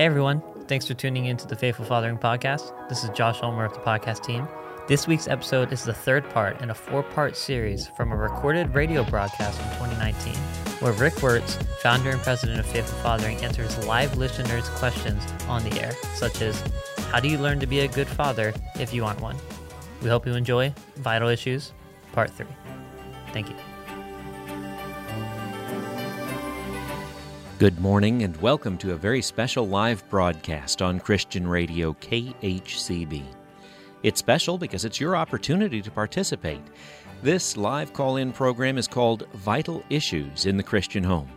[0.00, 2.72] Hey everyone, thanks for tuning in to the Faithful Fathering Podcast.
[2.88, 4.48] This is Josh Ulmer of the podcast team.
[4.88, 8.74] This week's episode is the third part in a four part series from a recorded
[8.74, 10.32] radio broadcast from 2019,
[10.80, 15.78] where Rick Wertz, founder and president of Faithful Fathering, answers live listeners' questions on the
[15.78, 16.58] air, such as
[17.10, 19.36] How do you learn to be a good father if you aren't one?
[20.00, 21.74] We hope you enjoy Vital Issues,
[22.12, 22.46] Part 3.
[23.34, 23.56] Thank you.
[27.60, 33.22] Good morning and welcome to a very special live broadcast on Christian Radio KHCB.
[34.02, 36.62] It's special because it's your opportunity to participate.
[37.22, 41.28] This live call in program is called Vital Issues in the Christian Home.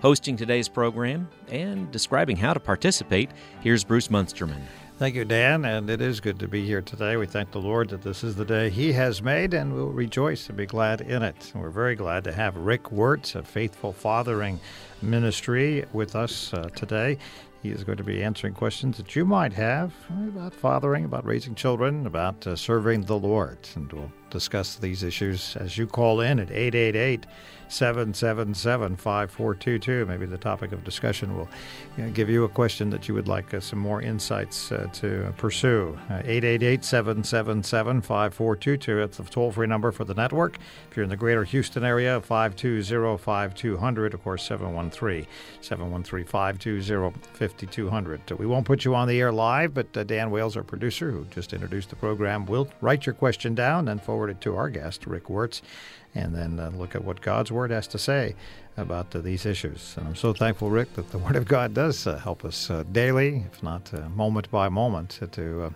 [0.00, 3.30] Hosting today's program and describing how to participate,
[3.60, 4.62] here's Bruce Munsterman.
[4.98, 7.16] Thank you, Dan, and it is good to be here today.
[7.16, 10.48] We thank the Lord that this is the day He has made, and we'll rejoice
[10.48, 11.52] and be glad in it.
[11.54, 14.58] And we're very glad to have Rick Wertz, a faithful fathering
[15.00, 17.16] ministry, with us uh, today.
[17.62, 21.54] He is going to be answering questions that you might have about fathering, about raising
[21.54, 23.58] children, about uh, serving the Lord.
[23.76, 27.26] And we'll discuss these issues as you call in at 888
[27.68, 30.06] 777 5422.
[30.06, 31.48] Maybe the topic of discussion will
[31.96, 34.88] you know, give you a question that you would like uh, some more insights uh,
[34.94, 35.98] to pursue.
[36.10, 38.96] 888 777 5422.
[38.96, 40.58] That's the toll free number for the network.
[40.90, 44.14] If you're in the greater Houston area, 520 5200.
[44.14, 45.26] Of course, 713
[45.60, 48.38] 713 520 5200.
[48.38, 51.24] We won't put you on the air live, but uh, Dan Wales, our producer, who
[51.26, 55.06] just introduced the program, will write your question down and forward it to our guest,
[55.06, 55.62] Rick Wertz
[56.14, 58.34] and then uh, look at what God's Word has to say
[58.76, 59.94] about uh, these issues.
[59.96, 62.84] And I'm so thankful, Rick, that the Word of God does uh, help us uh,
[62.90, 65.74] daily, if not uh, moment by moment, to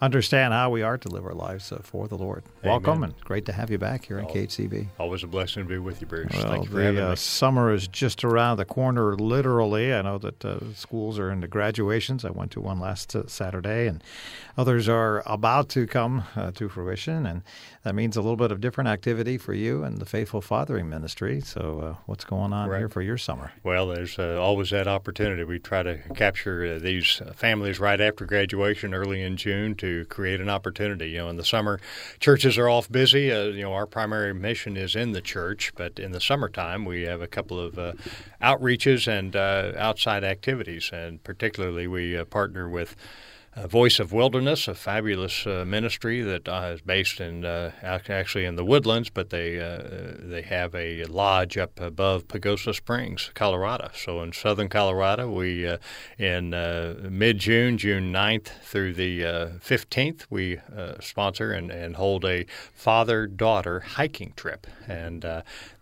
[0.00, 2.42] understand how we are to live our lives for the Lord.
[2.62, 2.70] Amen.
[2.70, 4.88] Welcome, and great to have you back here in Oh, KHCB.
[4.98, 6.28] Always a blessing to be with you, Bruce.
[6.32, 9.92] Well, Thank you for having the uh, summer is just around the corner, literally.
[9.94, 12.24] I know that uh, schools are into graduations.
[12.24, 14.02] I went to one last uh, Saturday, and
[14.56, 17.26] others are about to come uh, to fruition.
[17.26, 17.42] And
[17.82, 21.40] that means a little bit of different activity for you and the Faithful Fathering Ministry.
[21.40, 22.78] So, uh, what's going on Right.
[22.78, 23.52] here for your summer?
[23.62, 25.44] Well, there's uh, always that opportunity.
[25.44, 30.40] We try to capture uh, these families right after graduation, early in June, to create
[30.40, 31.10] an opportunity.
[31.10, 31.80] You know, in the summer,
[32.18, 33.32] churches are off busy.
[33.32, 37.02] Uh, you know, our primary mission is in the church, but in the summertime, we
[37.02, 37.92] have a couple of uh,
[38.42, 42.96] outreaches and uh, outside activities, and particularly we uh, partner with.
[43.56, 48.44] Uh, Voice of Wilderness, a fabulous uh, ministry that uh, is based in uh, actually
[48.44, 53.90] in the woodlands, but they uh, they have a lodge up above Pagosa Springs, Colorado.
[53.92, 55.78] So in southern Colorado, we uh,
[56.16, 56.50] in
[57.10, 60.60] mid June, June 9th through the uh, 15th, we
[61.00, 65.24] sponsor and, and hold a father daughter hiking trip, and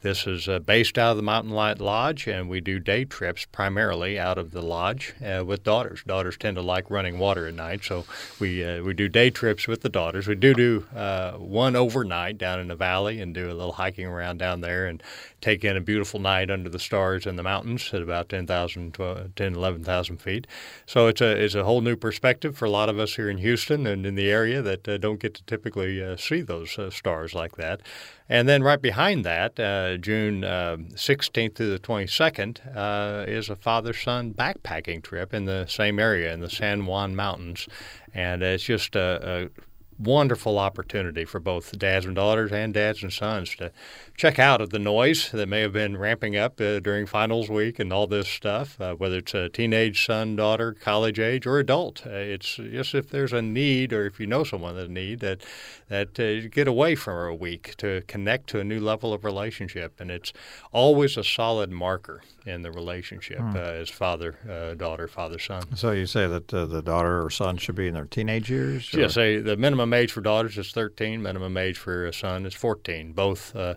[0.00, 3.46] this is uh, based out of the Mountain Light Lodge, and we do day trips
[3.50, 6.04] primarily out of the lodge uh, with daughters.
[6.06, 8.04] Daughters tend to like running water at night, so
[8.38, 10.28] we uh, we do day trips with the daughters.
[10.28, 14.06] We do do uh, one overnight down in the valley and do a little hiking
[14.06, 15.02] around down there and
[15.40, 18.96] take in a beautiful night under the stars in the mountains at about 10,000,
[19.36, 20.46] 10, 11,000 feet.
[20.86, 23.38] So it's a it's a whole new perspective for a lot of us here in
[23.38, 27.34] Houston and in the area that uh, don't get to typically uh, see those stars
[27.34, 27.80] like that.
[28.28, 33.56] And then right behind that, uh, June uh, 16th through the 22nd, uh, is a
[33.56, 37.66] father son backpacking trip in the same area in the San Juan Mountains.
[38.12, 39.60] And it's just a, a
[39.98, 43.70] wonderful opportunity for both dads and daughters and dads and sons to
[44.16, 47.78] check out of the noise that may have been ramping up uh, during finals week
[47.78, 52.06] and all this stuff, uh, whether it's a teenage son, daughter, college age, or adult.
[52.06, 55.42] Uh, it's just if there's a need or if you know someone that need that
[55.88, 59.98] that uh, get away for a week to connect to a new level of relationship,
[60.00, 60.32] and it's
[60.70, 65.62] always a solid marker in the relationship uh, as father uh, daughter, father son.
[65.76, 68.92] So, you say that uh, the daughter or son should be in their teenage years?
[68.94, 72.54] or- Yes, the minimum age for daughters is 13, minimum age for a son is
[72.54, 73.74] 14, both uh,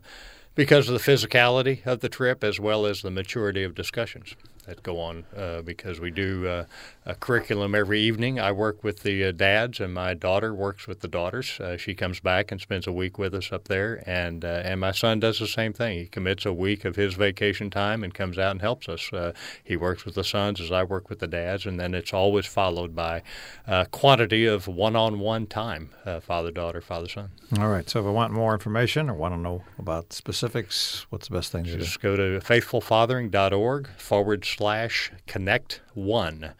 [0.55, 4.35] because of the physicality of the trip as well as the maturity of discussions
[4.65, 5.25] that go on.
[5.35, 6.65] Uh, because we do uh,
[7.03, 8.39] a curriculum every evening.
[8.39, 11.59] I work with the uh, dads, and my daughter works with the daughters.
[11.59, 14.79] Uh, she comes back and spends a week with us up there, and uh, and
[14.79, 15.97] my son does the same thing.
[15.97, 19.11] He commits a week of his vacation time and comes out and helps us.
[19.11, 19.33] Uh,
[19.63, 22.45] he works with the sons as I work with the dads, and then it's always
[22.45, 23.23] followed by
[23.67, 27.31] uh, quantity of one-on-one time, uh, father-daughter, father-son.
[27.59, 27.89] All right.
[27.89, 31.51] So, if I want more information or want to know about specifics, what's the best
[31.51, 31.77] thing to do?
[31.79, 36.53] Just go to faithfulfathering.org forward slash connect one.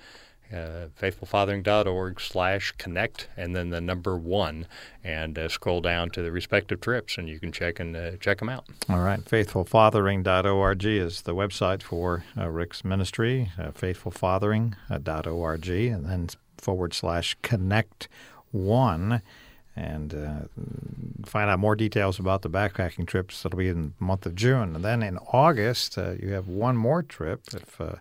[0.52, 4.68] uh, faithfulfathering.org slash connect, and then the number one,
[5.04, 8.40] and uh, scroll down to the respective trips, and you can check and uh, check
[8.40, 8.66] them out.
[8.90, 9.24] All right.
[9.24, 18.08] Faithfulfathering.org is the website for uh, Rick's ministry, uh, faithfulfathering.org, and then forward slash connect
[18.52, 19.22] one
[19.74, 20.40] and uh,
[21.26, 23.42] find out more details about the backpacking trips.
[23.42, 24.76] That'll be in the month of June.
[24.76, 27.44] And then in August, uh, you have one more trip.
[27.54, 27.96] If uh,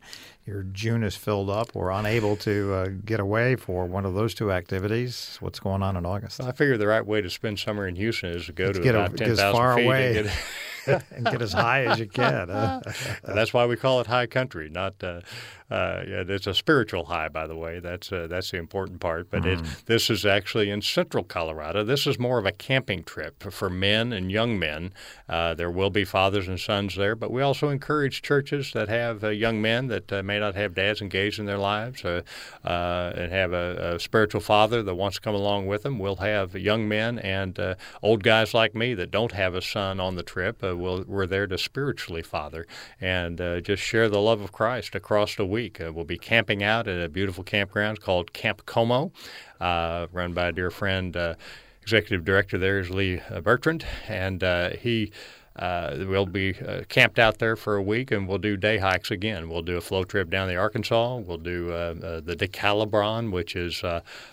[0.51, 4.35] your June is filled up or unable to uh, get away for one of those
[4.35, 6.41] two activities, what's going on in August?
[6.41, 8.79] Well, I figure the right way to spend summer in Houston is to go Let's
[8.79, 9.85] to get about a, 10,000 feet.
[9.85, 10.19] away.
[10.19, 10.31] And
[10.87, 12.49] get, and get as high as you can.
[13.23, 15.21] that's why we call it high country, not uh,
[15.71, 17.79] uh, yeah, it's a spiritual high, by the way.
[17.79, 19.31] That's uh, that's the important part.
[19.31, 19.61] But mm.
[19.61, 21.85] it, this is actually in central Colorado.
[21.85, 24.93] This is more of a camping trip for men and young men.
[25.29, 29.23] Uh, there will be fathers and sons there, but we also encourage churches that have
[29.23, 32.23] uh, young men that uh, may not have dads engaged in their lives uh,
[32.65, 35.99] and have a, a, spiritual father that wants to come along with them.
[35.99, 40.17] We'll have young men and old guys like me that don't have a son on
[40.17, 40.63] the trip.
[40.63, 42.67] we'll, we're there to spiritually father
[43.01, 45.81] and just share the love of Christ across the week.
[45.81, 49.13] Uh, we'll be camping out at a beautiful campground called Camp Como,
[49.61, 51.17] uh, run by a dear friend.
[51.17, 51.35] Uh,
[51.83, 55.11] executive director there is Lee uh, Bertrand, and uh, he
[55.61, 59.11] uh, we'll be uh, camped out there for a week, and we'll do day hikes
[59.11, 59.51] again.
[59.51, 61.17] We'll do a flow trip down the Arkansas.
[61.17, 63.85] We'll do uh, uh the Decalibron, which is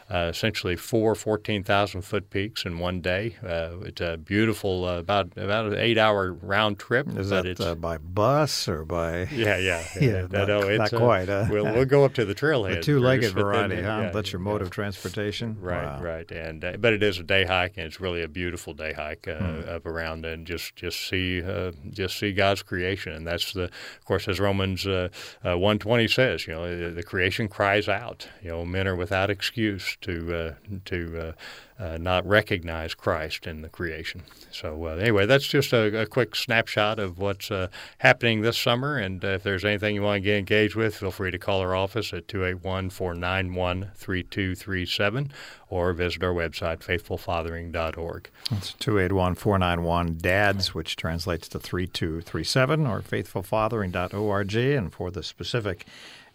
[0.10, 3.36] uh, uh, essentially four 14,000 foot peaks in one day.
[3.44, 7.08] it's a beautiful, about about an eight hour round trip.
[7.18, 9.28] Is that by bus or by?
[9.38, 10.28] Yeah, yeah, yeah.
[10.32, 11.28] not, no, it's, not quite.
[11.28, 12.76] we'll, we'll go up to the trailhead.
[12.76, 13.82] The two legged variety, huh?
[13.82, 14.66] Yeah, That's your mode yeah.
[14.66, 15.58] of transportation.
[15.60, 16.02] Right, wow.
[16.02, 19.26] right, and but it is a day hike, and it's really a beautiful day hike
[19.26, 19.70] hmm.
[19.70, 24.06] up around and just just see uh, just see God's creation, and that's the, of
[24.06, 25.10] course, as Romans uh,
[25.46, 28.28] uh, one twenty says, you know, the creation cries out.
[28.42, 30.54] You know, men are without excuse to uh,
[30.86, 31.36] to
[31.80, 34.24] uh, uh, not recognize Christ in the creation.
[34.52, 37.52] So, anyway, that's just a, a, quick snapshot of what's
[38.00, 38.98] happening this summer.
[38.98, 41.76] And if there's anything you want to get engaged with, feel free to call our
[41.76, 45.32] office at 281 491 3237
[45.70, 48.30] or visit our website, faithfulfathering.org.
[48.50, 54.56] That's 281 491 DADS, which translates to 3237, or faithfulfathering.org.
[54.56, 55.86] And for the specific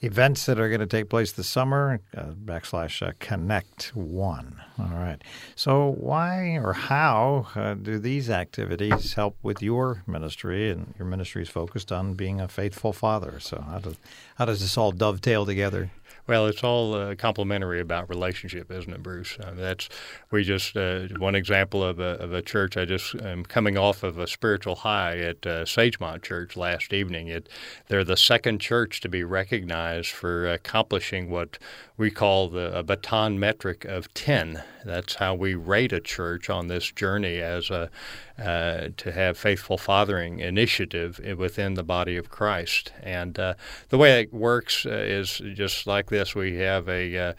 [0.02, 4.60] events that are going to take place this summer, uh, backslash uh, connect one.
[4.78, 5.22] All right.
[5.54, 10.70] So, why or how uh, do these activities help with your ministry?
[10.70, 13.38] And your ministry is focused on being a faithful father.
[13.38, 13.96] So, how does,
[14.36, 15.90] how does this all dovetail together?
[16.26, 19.38] Well, it's all uh, complementary about relationship, isn't it, Bruce?
[19.38, 19.88] Uh, that's
[20.30, 22.76] we just uh, one example of a, of a church.
[22.76, 27.28] I just am coming off of a spiritual high at uh, Sagemont Church last evening.
[27.28, 27.48] It
[27.88, 31.58] they're the second church to be recognized for accomplishing what
[31.96, 34.62] we call the baton metric of ten.
[34.84, 37.90] That's how we rate a church on this journey as a
[38.38, 42.92] uh, to have faithful fathering initiative within the body of Christ.
[43.02, 43.54] And uh,
[43.90, 47.32] the way it works uh, is just like this: we have a uh,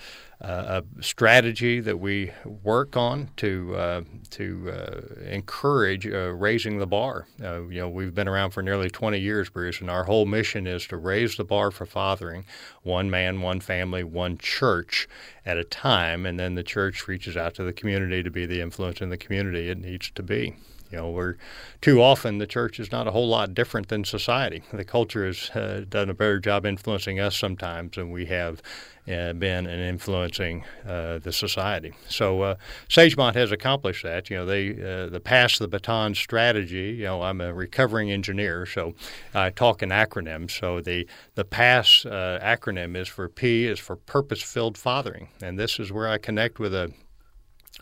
[0.44, 2.32] a strategy that we
[2.64, 4.02] work on to uh,
[4.32, 7.28] to uh, encourage uh, raising the bar.
[7.40, 10.86] You know, we've been around for nearly 20 years, Bruce, and our whole mission is
[10.88, 12.46] to raise the bar for fathering,
[12.82, 15.08] one man, one family, one church
[15.46, 18.62] at a time, and then the church reaches out to the community to be the
[18.62, 20.56] influence in the community it needs to be.
[20.92, 21.38] You know, we're
[21.82, 24.62] too often the church is not a whole lot different than society.
[24.72, 28.62] The culture has uh, done a better job influencing us sometimes than we have
[29.12, 31.94] uh, been in influencing uh, the society.
[32.08, 32.56] So uh,
[32.90, 34.30] Sagemont has accomplished that.
[34.30, 36.96] You know, they uh, the pass the baton strategy.
[36.98, 38.94] You know, I'm a recovering engineer, so
[39.34, 40.52] I talk in acronyms.
[40.52, 45.60] So the the pass uh, acronym is for P is for purpose filled fathering, and
[45.60, 46.94] this is where I connect with a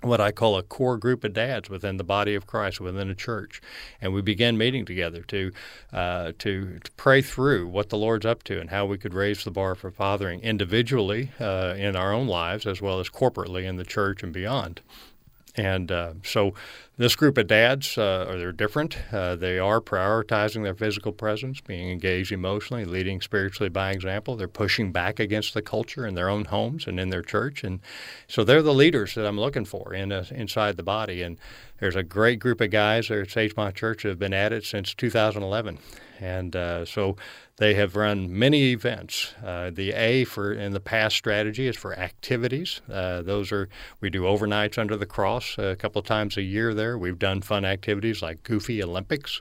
[0.02, 3.16] what I call a core group of dads within the body of Christ, within a
[3.16, 3.62] church,
[4.00, 5.52] and we began meeting together to,
[5.94, 9.44] uh, to, to pray through what the Lord's up to and how we could raise
[9.44, 13.76] the bar for fathering individually uh, in our own lives as well as corporately in
[13.76, 14.82] the church and beyond.
[15.56, 16.54] And uh, so
[16.98, 18.98] this group of dads uh, are they're different.
[19.12, 24.36] Uh, they are prioritizing their physical presence, being engaged emotionally, leading spiritually by example.
[24.36, 27.80] They're pushing back against the culture in their own homes and in their church, and
[28.28, 31.22] so they're the leaders that I'm looking for in a, inside the body.
[31.22, 31.38] And
[31.80, 34.66] there's a great group of guys there at Sagemont Church that have been at it
[34.66, 35.80] since 2011,
[36.20, 37.16] and uh, so
[37.62, 39.36] they have run many events.
[39.44, 42.82] Uh, the A for in the past strategy is for activities.
[42.92, 43.70] Uh, those are
[44.00, 46.74] we do overnights under the cross a couple of times a year.
[46.82, 49.40] There we've done fun activities like Goofy Olympics.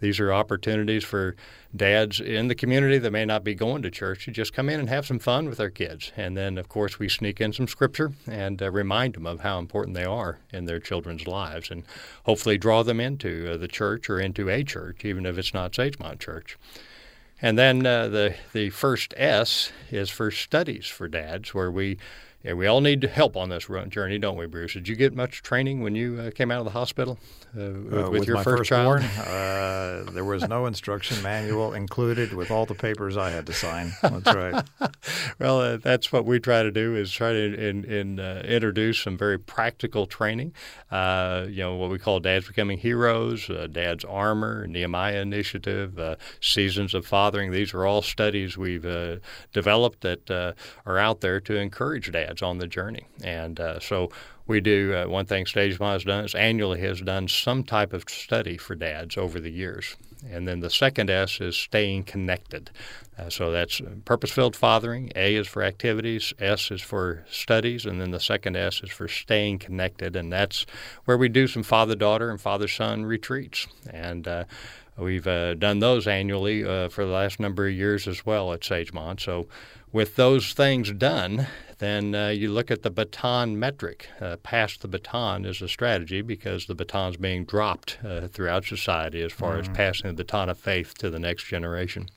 [0.00, 1.36] These are opportunities for
[1.74, 4.78] dads in the community that may not be going to church to just come in
[4.78, 6.12] and have some fun with their kids.
[6.18, 9.58] And then, of course, we sneak in some scripture and uh, remind them of how
[9.58, 11.84] important they are in their children's lives and
[12.24, 15.72] hopefully draw them into uh, the church or into a church, even if it's not
[15.72, 16.58] Sagemont Church.
[17.40, 21.96] And then uh, the the first S is for studies for dads, where we
[22.42, 24.74] yeah, we all need help on this journey, don't we, Bruce?
[24.74, 27.18] Did you get much training when you uh, came out of the hospital
[27.54, 29.02] with, uh, with, your my first child?
[29.02, 33.92] Uh, there was no instruction manual included with all the papers I had to sign.
[34.02, 34.64] That's right.
[35.38, 39.00] well, uh, that's what we try to do is try to in, in, uh, introduce
[39.00, 40.52] some very practical training.
[40.90, 46.00] you know, what we call Dads Becoming Heroes, Dad's Armor, Nehemiah Initiative,
[46.40, 47.52] Seasons of Fathering.
[47.52, 49.20] These are all studies we've
[49.52, 50.56] developed that
[50.86, 53.06] are out there to encourage dads dads on the journey.
[53.22, 54.10] And uh, so
[54.46, 58.04] we do uh, one thing Sagemont has done is annually has done some type of
[58.08, 59.96] study for dads over the years.
[60.30, 62.70] And then the second S is staying connected.
[63.18, 65.10] Uh, so that's purpose filled fathering.
[65.16, 69.08] A is for activities, S is for studies, and then the second S is for
[69.08, 70.14] staying connected.
[70.14, 70.64] And that's
[71.06, 73.66] where we do some father daughter and father son retreats.
[73.90, 74.44] And uh,
[74.96, 78.60] we've uh, done those annually uh, for the last number of years as well at
[78.60, 79.20] Sagemont.
[79.20, 79.48] So
[79.92, 81.46] with those things done,
[81.82, 84.08] then uh, you look at the baton metric.
[84.20, 89.20] Uh, pass the baton is a strategy because the baton's being dropped uh, throughout society
[89.20, 89.72] as far mm-hmm.
[89.72, 92.08] as passing the baton of faith to the next generation.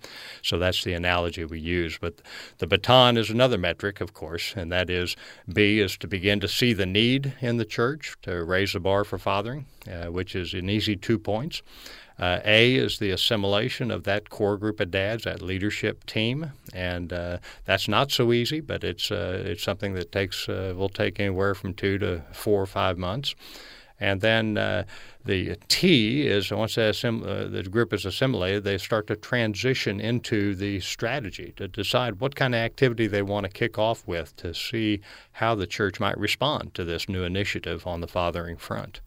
[0.44, 1.98] So that's the analogy we use.
[2.00, 2.22] But
[2.60, 5.16] the baton is another metric, of course, and that is
[5.52, 9.04] B is to begin to see the need in the church to raise the bar
[9.04, 11.64] for fathering, uh, which is an easy two points.
[12.18, 17.12] Uh, a is the assimilation of that core group of dads, that leadership team, and
[17.12, 21.20] uh, that's not so easy, but it's uh, it's something that takes uh, will take
[21.20, 23.36] anywhere from two to four or five months.
[24.00, 24.84] And then uh,
[25.24, 30.54] the T is once assim- uh, the group is assimilated, they start to transition into
[30.54, 34.54] the strategy to decide what kind of activity they want to kick off with to
[34.54, 35.00] see
[35.34, 39.00] how the church might respond to this new initiative on the fathering front.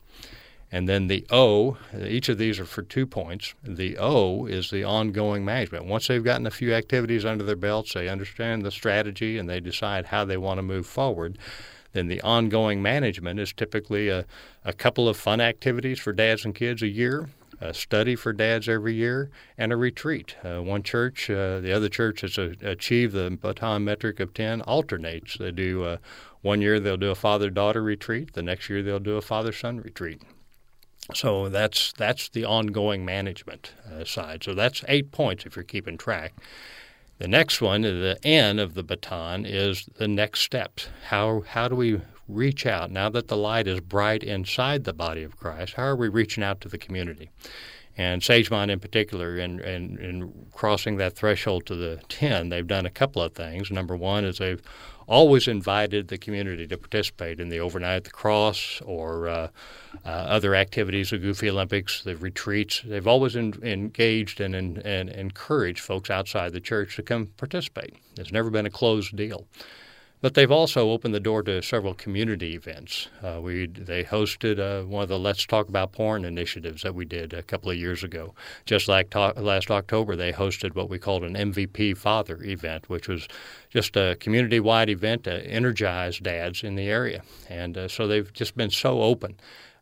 [0.71, 3.55] And then the O, each of these are for two points.
[3.63, 5.87] The O is the ongoing management.
[5.87, 9.61] Once they've gotten a few activities under their belts, they understand the strategy and they
[9.61, 11.39] decide how they want to move forward.
[11.93, 14.27] Then the ongoing management is typically a,
[14.63, 17.31] a couple of fun activities for dads and kids a year,
[17.63, 20.37] a study for dads every year, and a retreat.
[20.45, 24.61] Uh, one church, uh, the other church has uh, achieved the baton metric of 10,
[24.63, 25.39] alternates.
[25.39, 25.97] They do uh,
[26.43, 29.53] one year they'll do a father daughter retreat, the next year they'll do a father
[29.53, 30.23] son retreat.
[31.15, 34.45] So that's that's the ongoing management uh, side.
[34.45, 36.35] So that's eight points if you're keeping track.
[37.19, 40.89] The next one, the N of the baton, is the next steps.
[41.09, 45.23] How how do we reach out now that the light is bright inside the body
[45.23, 45.75] of Christ?
[45.75, 47.31] How are we reaching out to the community?
[47.97, 52.87] And Sagemont, in particular, in, in, in crossing that threshold to the 10, they've done
[52.87, 53.73] a couple of things.
[53.73, 54.63] Number one is they've
[55.09, 59.49] always invited the community to participate in the overnight at the cross or uh,
[60.05, 62.83] uh, other activities, the Goofy Olympics, the retreats.
[62.85, 67.95] They've always in, engaged and, and, and encouraged folks outside the church to come participate.
[68.19, 69.47] It's never been a closed deal.
[70.21, 73.09] But they've also opened the door to several community events.
[73.23, 77.05] Uh, we they hosted uh, one of the Let's Talk About Porn initiatives that we
[77.05, 78.35] did a couple of years ago.
[78.67, 83.07] Just like to- last October, they hosted what we called an MVP Father event, which
[83.07, 83.29] was
[83.71, 87.23] just a community-wide event to energize dads in the area.
[87.49, 89.37] And uh, so they've just been so open.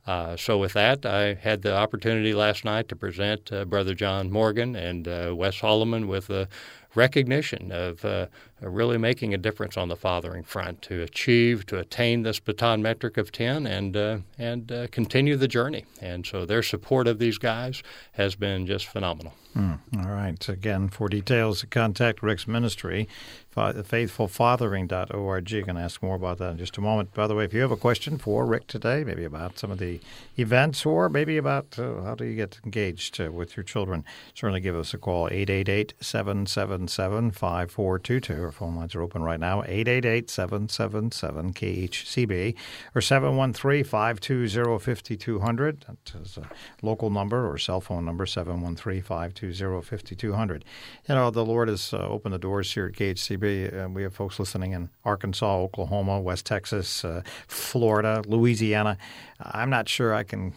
[0.07, 4.31] Uh, so with that, I had the opportunity last night to present uh, Brother John
[4.31, 6.47] Morgan and uh, Wes Solomon with a
[6.95, 8.27] recognition of uh,
[8.61, 13.17] really making a difference on the fathering front to achieve, to attain this baton metric
[13.17, 15.85] of 10 and, uh, and uh, continue the journey.
[16.01, 17.83] And so their support of these guys
[18.13, 19.35] has been just phenomenal.
[19.57, 20.49] Mm, all right.
[20.49, 23.09] Again, for details, contact Rick's ministry,
[23.57, 25.51] faithfulfathering.org.
[25.51, 27.15] You can ask more about that in just a moment.
[27.15, 29.79] By the way, if you have a question for Rick today, maybe about some of
[29.79, 29.99] the
[30.37, 34.61] events or maybe about uh, how do you get engaged uh, with your children, certainly
[34.61, 38.46] give us a call, 888 777 5422.
[38.47, 42.55] Our phone lines are open right now, 888 777 KHCB
[42.95, 45.81] or 713 520 5200.
[45.89, 46.49] That is a
[46.81, 50.65] local number or cell phone number, 713 520 5200.
[51.09, 53.87] You know, the Lord has uh, opened the doors here at KHCB.
[53.87, 58.97] Uh, we have folks listening in Arkansas, Oklahoma, West Texas, uh, Florida, Louisiana.
[59.41, 60.55] I'm not sure I can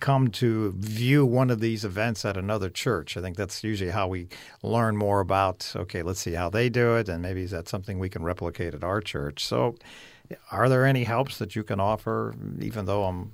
[0.00, 3.16] come to view one of these events at another church.
[3.16, 4.28] I think that's usually how we
[4.62, 7.98] learn more about, okay, let's see how they do it, and maybe is that something
[7.98, 9.44] we can replicate at our church.
[9.44, 9.74] So
[10.50, 13.30] Are there any helps that you can offer, even though I'm,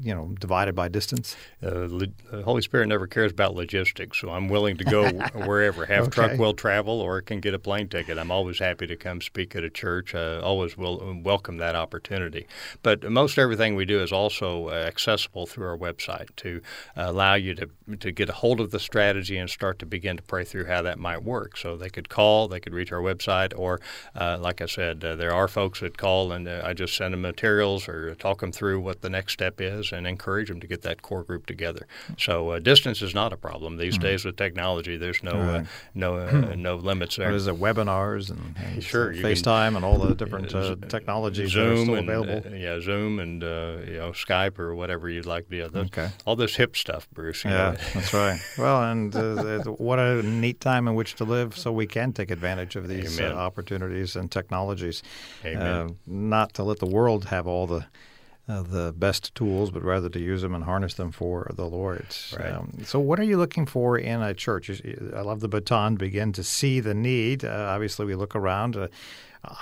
[0.00, 1.34] you know, divided by distance?
[1.62, 2.12] Uh, the
[2.44, 5.86] Holy Spirit never cares about logistics, so I'm willing to go wherever.
[5.86, 6.10] Half Okay.
[6.14, 8.16] truck will travel, or can get a plane ticket.
[8.16, 10.14] I'm always happy to come speak at a church.
[10.14, 12.46] Uh, always will welcome that opportunity.
[12.82, 16.60] But most everything we do is also uh, accessible through our website to
[16.94, 20.22] allow you to to get a hold of the strategy and start to begin to
[20.22, 21.56] pray through how that might work.
[21.56, 23.80] So they could call, they could reach our website, or
[24.14, 27.14] uh, like I said, uh, there are folks that call and uh, I just send
[27.14, 30.66] them materials or talk them through what the next step is and encourage them to
[30.66, 31.86] get that core group together.
[32.18, 34.96] So uh, distance is not a problem these days with technology.
[34.96, 35.64] There's no uh,
[35.94, 37.34] no uh, no limits there.
[37.34, 41.66] It, webinars and, and Sure, you can- FaceTime and all the different uh, technologies that
[41.66, 42.52] are Zoom and available?
[42.52, 45.68] uh, yeah, Zoom and uh, you know Skype or whatever you'd like to do.
[45.68, 46.10] Those- Okay.
[46.26, 47.44] All this hip stuff, Bruce.
[47.44, 47.76] Yeah, know.
[47.94, 48.40] that's right.
[48.58, 52.30] Well, and uh, what a neat time in which to live, so we can take
[52.30, 55.02] advantage of these uh, opportunities and technologies.
[55.44, 55.96] Amen.
[56.28, 57.86] Not to let the world have all the
[58.48, 62.06] uh, the best tools, but rather to use them and harness them for the Lord.
[62.38, 62.52] Right.
[62.52, 64.70] Um, so, what are you looking for in a church?
[64.70, 65.96] I love the baton.
[65.96, 67.44] Begin to see the need.
[67.44, 68.76] Uh, obviously, we look around.
[68.76, 68.88] Uh,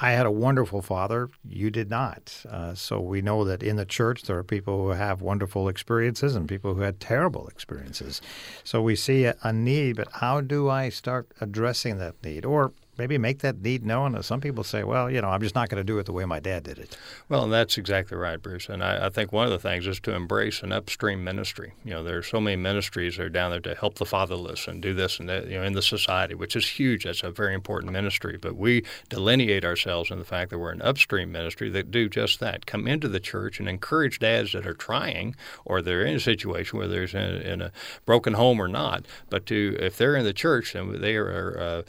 [0.00, 1.30] I had a wonderful father.
[1.48, 2.44] You did not.
[2.48, 6.34] Uh, so we know that in the church there are people who have wonderful experiences
[6.36, 8.20] and people who had terrible experiences.
[8.64, 12.44] So we see a, a need, but how do I start addressing that need?
[12.44, 14.20] Or maybe make that need known.
[14.22, 16.24] Some people say, well, you know, I'm just not going to do it the way
[16.24, 16.96] my dad did it.
[17.28, 18.68] Well, and that's exactly right, Bruce.
[18.68, 21.72] And I, I think one of the things is to embrace an upstream ministry.
[21.84, 24.68] You know, there are so many ministries that are down there to help the fatherless
[24.68, 27.04] and do this and that, you know, in the society, which is huge.
[27.04, 28.38] That's a very important ministry.
[28.40, 32.40] But we delineate ourselves in the fact that we're an upstream ministry that do just
[32.40, 32.66] that.
[32.66, 35.34] Come into the church and encourage dads that are trying
[35.64, 37.72] or they're in a situation where there's in, in a
[38.04, 39.04] broken home or not.
[39.30, 41.58] But to if they're in the church, then they are.
[41.58, 41.82] Uh,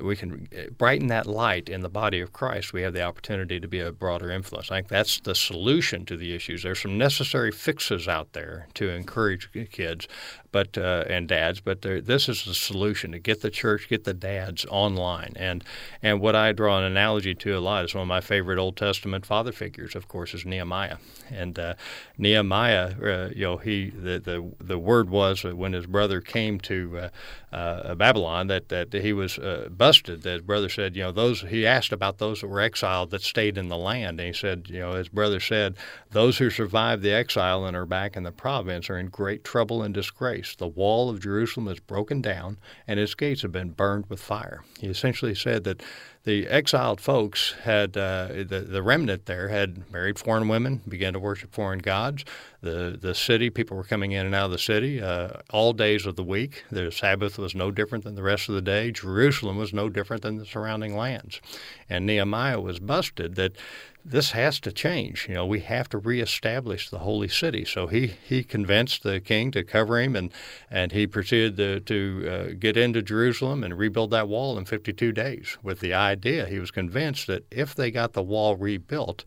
[0.00, 2.72] we can uh, brighten that light in the body of Christ.
[2.72, 4.70] We have the opportunity to be a broader influence.
[4.70, 6.62] I think that's the solution to the issues.
[6.62, 10.08] There's some necessary fixes out there to encourage kids,
[10.52, 11.60] but uh, and dads.
[11.60, 15.32] But this is the solution to get the church, get the dads online.
[15.36, 15.64] And
[16.02, 18.76] and what I draw an analogy to a lot is one of my favorite Old
[18.76, 20.98] Testament father figures, of course, is Nehemiah.
[21.30, 21.74] And uh,
[22.18, 26.60] Nehemiah, uh, you know, he the, the the word was that when his brother came
[26.60, 27.08] to uh,
[27.52, 30.22] uh, Babylon that that he was uh, busted.
[30.22, 33.22] That his brother said, you know, those he asked about those that were exiled that
[33.22, 35.76] stayed in the land, and he said, you know, his brother said,
[36.10, 39.82] those who survived the exile and are back in the province are in great trouble
[39.82, 40.41] and disgrace.
[40.58, 44.62] The wall of Jerusalem is broken down, and its gates have been burned with fire.
[44.80, 45.82] He essentially said that
[46.24, 51.18] the exiled folks had uh, the the remnant there had married foreign women, began to
[51.18, 52.24] worship foreign gods.
[52.60, 56.06] The the city people were coming in and out of the city uh, all days
[56.06, 56.64] of the week.
[56.70, 58.92] The Sabbath was no different than the rest of the day.
[58.92, 61.40] Jerusalem was no different than the surrounding lands,
[61.88, 63.56] and Nehemiah was busted that
[64.04, 65.26] this has to change.
[65.28, 67.64] You know, we have to reestablish the holy city.
[67.64, 70.32] So he, he convinced the king to cover him, and,
[70.70, 75.12] and he proceeded to, to uh, get into Jerusalem and rebuild that wall in 52
[75.12, 76.11] days with the idea.
[76.46, 79.24] He was convinced that if they got the wall rebuilt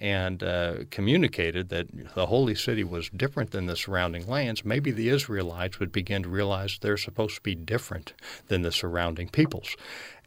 [0.00, 5.08] and uh, communicated that the holy city was different than the surrounding lands, maybe the
[5.08, 8.12] Israelites would begin to realize they're supposed to be different
[8.48, 9.76] than the surrounding peoples.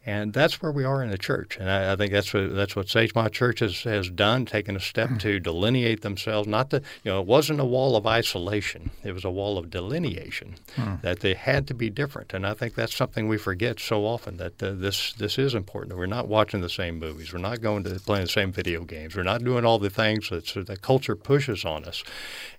[0.04, 2.74] And that's where we are in the church, and I, I think that's what that's
[2.74, 6.48] what Sagemont Church has, has done, taken a step to delineate themselves.
[6.48, 9.70] Not to, you know, it wasn't a wall of isolation; it was a wall of
[9.70, 10.56] delineation.
[11.02, 14.38] That they had to be different, and I think that's something we forget so often.
[14.38, 15.96] That uh, this this is important.
[15.96, 17.32] We're not watching the same movies.
[17.32, 19.14] We're not going to playing the same video games.
[19.14, 22.02] We're not doing all the things that the culture pushes on us.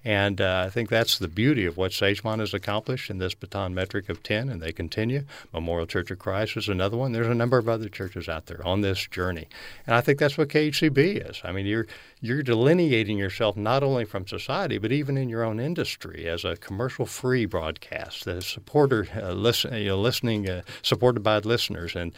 [0.06, 3.74] And uh, I think that's the beauty of what Sagemont has accomplished in this baton
[3.74, 5.24] metric of 10, and they continue.
[5.54, 7.12] Memorial Church of Christ is another one.
[7.12, 9.48] There's a number of other churches out there on this journey.
[9.86, 11.42] And I think that's what KHCB is.
[11.44, 11.88] I mean, you're,
[12.22, 16.56] you're delineating yourself not only from society, but even in your own industry as a
[16.56, 21.96] commercial free broadcast that is supporter, uh, listen, you know, listening, uh, supported by listeners.
[21.96, 22.14] And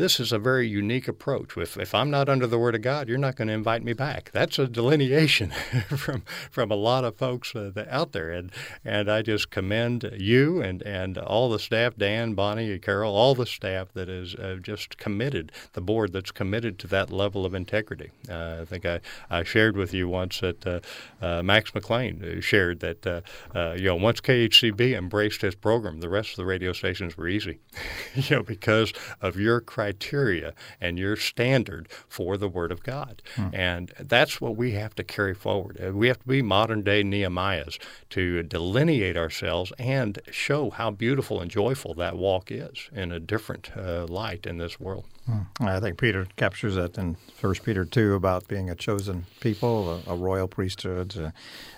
[0.00, 1.56] this is a very unique approach.
[1.56, 3.92] If, if I'm not under the Word of God, you're not going to invite me
[3.92, 4.30] back.
[4.32, 5.50] That's a delineation
[5.88, 8.50] from from a lot of folks uh, out there, and
[8.84, 13.46] and I just commend you and and all the staff, Dan, Bonnie, Carol, all the
[13.46, 18.10] staff that is uh, just committed, the board that's committed to that level of integrity.
[18.28, 20.80] Uh, I think I, I shared with you once that uh,
[21.24, 23.20] uh, Max McLean shared that uh,
[23.54, 27.28] uh, you know once KHCB embraced his program, the rest of the radio stations were
[27.28, 27.58] easy,
[28.14, 33.22] you know because of your criteria and your standard for the Word of God.
[33.52, 35.78] And that's what we have to carry forward.
[35.82, 37.78] Uh, We have to be modern day Nehemiahs
[38.10, 43.70] to delineate ourselves and show how beautiful and joyful that walk is in a different
[43.76, 44.46] uh, light.
[44.50, 45.06] In this world.
[45.26, 45.66] Hmm.
[45.66, 50.12] I think Peter captures that in First Peter two about being a chosen people, a,
[50.12, 51.16] a royal priesthood,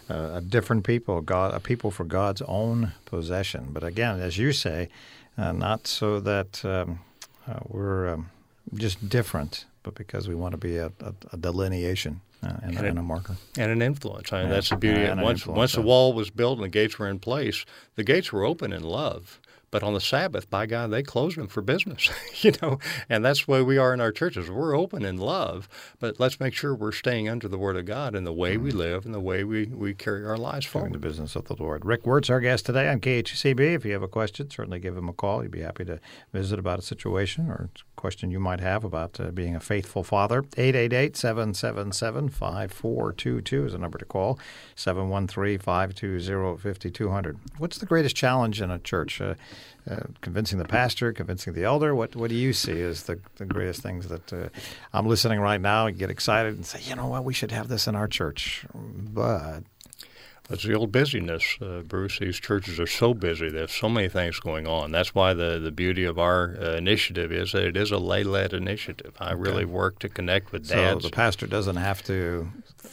[0.09, 3.69] a, a, different people, God, a people for God's own possession.
[3.71, 4.89] But again, as you say,
[5.39, 7.01] uh, not so that um,
[7.47, 8.31] uh, we're um,
[8.75, 10.91] just different, but because we want to be a,
[11.33, 14.33] a delineation uh, and, and, and, a marker and an influence.
[14.33, 15.09] I mean, that's the beauty.
[15.21, 18.45] once once the wall was built and the gates were in place, the gates were
[18.45, 19.39] open in love.
[19.73, 22.11] But on the Sabbath, by God, they close them for business,
[22.45, 24.51] you know, and that's the way we are in our churches.
[24.51, 25.67] We're open in love,
[25.99, 28.65] but let's make sure we're staying under the Word of God in the way mm-hmm.
[28.65, 30.93] we live and the way we, we carry our lives forward.
[30.93, 31.87] The business of the Lord.
[31.87, 33.75] Rick Wertz, our guest today on KHCB.
[33.75, 35.41] If you have a question, certainly give him a call.
[35.41, 35.99] He'd be happy to
[36.35, 40.05] visit about a situation or a question you might have about uh, being a faithful
[40.05, 40.45] father.
[40.59, 44.39] 888 777 5422 is a number to call.
[44.75, 47.39] 713 520 5200.
[47.57, 49.19] What's the greatest challenge in a church?
[49.19, 49.35] Uh,
[49.91, 51.95] uh, convincing the pastor, convincing the elder?
[51.95, 54.49] What what do you see as the, the greatest things that uh,
[54.93, 57.69] I'm listening right now and get excited and say, you know what, we should have
[57.69, 59.63] this in our church, but
[60.51, 62.19] it's the old busyness, uh, Bruce.
[62.19, 63.49] These churches are so busy.
[63.49, 64.91] There's so many things going on.
[64.91, 68.23] That's why the, the beauty of our uh, initiative is that it is a lay
[68.25, 69.15] led initiative.
[69.19, 69.37] I okay.
[69.37, 71.05] really work to connect with dads.
[71.05, 72.51] So the pastor doesn't have to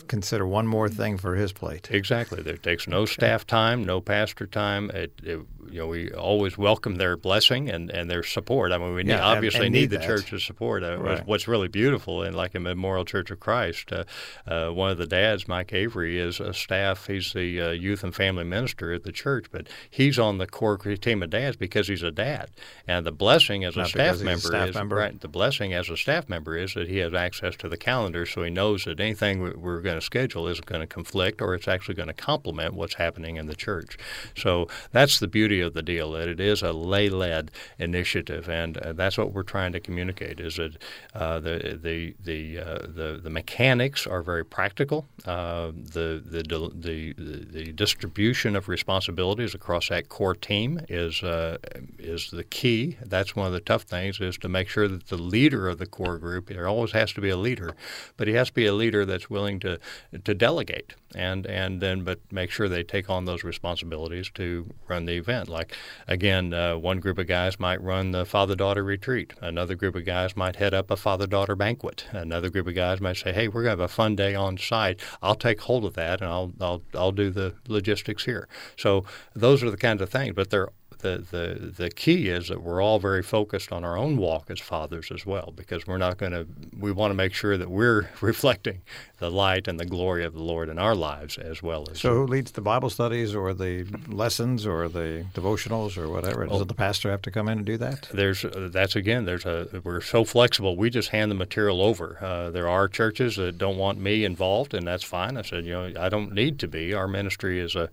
[0.08, 1.90] consider one more thing for his plate.
[1.92, 2.42] Exactly.
[2.42, 3.14] There takes no okay.
[3.14, 4.90] staff time, no pastor time.
[4.92, 5.40] It, it,
[5.72, 8.72] you know, we always welcome their blessing and, and their support.
[8.72, 10.84] I mean, we yeah, need, obviously and, and need, need the church's support.
[10.84, 11.28] Uh, right.
[11.28, 14.04] What's really beautiful, in like a Memorial Church of Christ, uh,
[14.48, 17.08] uh, one of the dads, Mike Avery, is a staff.
[17.08, 20.78] He's the uh, youth and family minister at the church, but he's on the core
[20.78, 22.50] team of dads because he's a dad.
[22.88, 24.96] And the blessing as a staff member a staff is member.
[24.96, 25.20] right.
[25.20, 28.44] The blessing as a staff member is that he has access to the calendar, so
[28.44, 31.96] he knows that anything we're going to schedule isn't going to conflict, or it's actually
[31.96, 33.98] going to complement what's happening in the church.
[34.36, 38.94] So that's the beauty of the deal that it is a lay-led initiative, and uh,
[38.94, 40.40] that's what we're trying to communicate.
[40.40, 40.78] Is that
[41.14, 45.06] uh, the the the, uh, the the mechanics are very practical.
[45.26, 46.44] Uh, the, the
[46.76, 47.14] the
[47.52, 51.58] the distribution of responsibilities across that core team is uh,
[51.98, 52.98] is the key.
[53.06, 55.86] That's one of the tough things is to make sure that the leader of the
[55.86, 57.76] core group there always has to be a leader,
[58.18, 59.80] but he has to be a leader that's willing to
[60.24, 65.06] to delegate and and then but make sure they take on those responsibilities to run
[65.06, 65.50] the event.
[65.50, 65.76] Like
[66.08, 69.34] again, uh, one group of guys might run the father daughter retreat.
[69.42, 72.06] Another group of guys might head up a father daughter banquet.
[72.12, 75.00] Another group of guys might say, "Hey, we're to have a fun day on site.
[75.22, 79.64] I'll take hold of that and I'll I'll I'll do the logistics here." So those
[79.64, 83.00] are the kinds of things, but they're the, the, the key is that we're all
[83.00, 86.46] very focused on our own walk as fathers as well, because we're not going to,
[86.78, 88.82] we want to make sure that we're reflecting
[89.18, 92.00] the light and the glory of the Lord in our lives as well as.
[92.00, 96.46] So, who leads the Bible studies or the lessons or the devotionals or whatever?
[96.46, 98.10] Does oh, the pastor have to come in and do that?
[98.14, 99.26] There's uh, that's again.
[99.26, 100.76] There's a we're so flexible.
[100.76, 102.18] We just hand the material over.
[102.22, 105.38] Uh, there are churches that don't want me involved, and that's fine.
[105.38, 106.94] I said, you know, I don't need to be.
[106.94, 107.90] Our ministry is a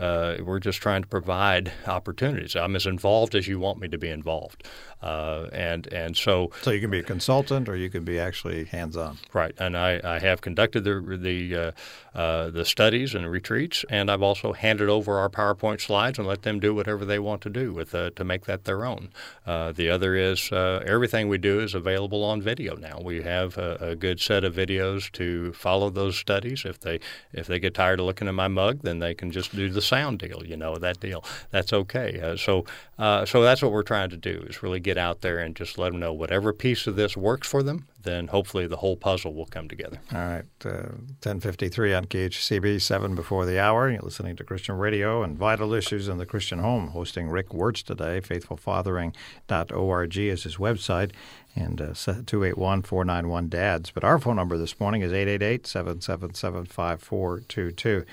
[0.00, 2.56] uh, we're just trying to provide opportunities.
[2.56, 4.66] I'm as involved as you want me to be involved,
[5.02, 8.64] uh, and and so so you can be a consultant or you can be actually
[8.64, 9.18] hands on.
[9.34, 11.72] Right, and I, I have conducted the the uh,
[12.18, 16.42] uh, the studies and retreats, and I've also handed over our PowerPoint slides and let
[16.42, 19.10] them do whatever they want to do with uh, to make that their own.
[19.46, 22.98] Uh, the other is everything we do is available on video now.
[23.02, 26.64] We have a, a good set of videos to follow those studies.
[26.64, 27.00] If they
[27.32, 29.89] if they get tired of looking at my mug, then they can just do the
[29.90, 31.24] sound deal, you know, that deal.
[31.50, 32.20] That's okay.
[32.20, 32.64] Uh, so,
[32.98, 35.76] uh, so that's what we're trying to do is really get out there and just
[35.78, 37.86] let them know whatever piece of this works for them.
[38.02, 40.00] Then hopefully the whole puzzle will come together.
[40.14, 43.90] All right, uh, ten fifty three on KHCB, seven before the hour.
[43.90, 46.88] You're listening to Christian Radio and Vital Issues in the Christian Home.
[46.88, 48.22] Hosting Rick Wertz today.
[48.22, 51.10] FaithfulFathering.org is his website
[51.54, 53.90] and 281 491 DADS.
[53.90, 58.06] But our phone number this morning is 888 777 5422.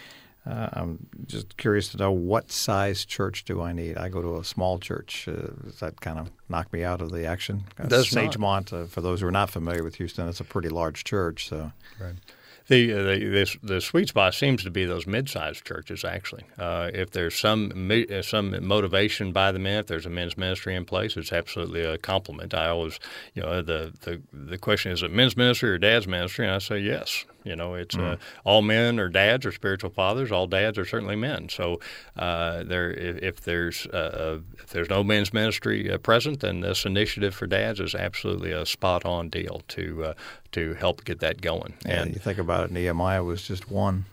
[0.48, 3.98] Uh, I'm just curious to know what size church do I need?
[3.98, 5.28] I go to a small church.
[5.28, 7.66] Uh, does that kind of knock me out of the action?
[7.78, 10.70] Uh, does Sagemont, uh, for those who are not familiar with Houston, it's a pretty
[10.70, 11.50] large church.
[11.50, 12.16] So, right.
[12.70, 16.04] The, uh, the, the, the sweet spot seems to be those mid-sized churches.
[16.04, 20.38] Actually, uh, if there's some uh, some motivation by the men, if there's a men's
[20.38, 22.54] ministry in place, it's absolutely a compliment.
[22.54, 23.00] I always,
[23.36, 26.46] you know, the the, the question is, it men's ministry or dad's ministry?
[26.46, 27.24] And I say yes.
[27.48, 28.14] You know, it's mm.
[28.14, 30.32] uh, all men are dads or spiritual fathers.
[30.32, 31.50] All dads are certainly men.
[31.50, 31.80] So
[32.18, 36.86] uh, there, if, if there's uh, if there's no men's ministry uh, present, then this
[36.86, 40.14] initiative for dads is absolutely a spot on deal to uh,
[40.52, 41.74] to help get that going.
[41.86, 44.06] Yeah, and you think about it, Nehemiah was just one.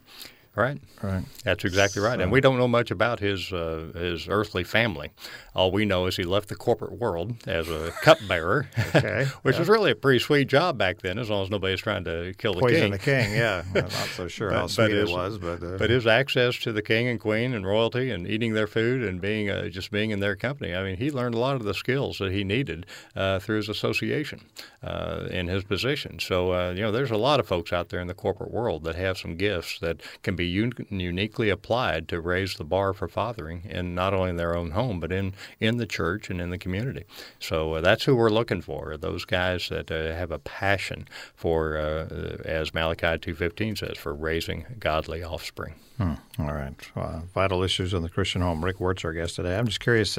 [0.57, 0.81] Right.
[1.03, 1.25] Right.
[1.43, 2.21] That's exactly right.
[2.21, 5.11] And we don't know much about his uh, his earthly family.
[5.55, 9.27] All we know is he left the corporate world as a cupbearer, Okay.
[9.43, 12.35] which was really a pretty sweet job back then, as long as nobody's trying to
[12.39, 12.85] kill the Poison king.
[12.85, 13.65] And the king, yeah.
[13.75, 16.73] I'm not so sure how sweet his, it was, but uh, but his access to
[16.73, 20.11] the king and queen and royalty and eating their food and being uh, just being
[20.11, 20.73] in their company.
[20.75, 22.87] I mean, he learned a lot of the skills that he needed
[23.17, 24.41] uh, through his association
[24.85, 26.21] uh, in his position.
[26.21, 28.85] So uh, you know, there's a lot of folks out there in the corporate world
[28.85, 33.09] that have some gifts that can be un- uniquely applied to raise the bar for
[33.09, 36.51] fathering, in not only in their own home but in in the church and in
[36.51, 37.05] the community.
[37.39, 38.97] So uh, that's who we're looking for.
[38.97, 44.15] Those guys that uh, have a passion for, uh, as Malachi two fifteen says, for
[44.15, 45.75] raising godly offspring.
[45.99, 46.15] Hmm.
[46.39, 46.75] All right.
[46.97, 48.65] Uh, vital issues in the Christian home.
[48.65, 49.57] Rick Wertz, our guest today.
[49.57, 50.19] I'm just curious.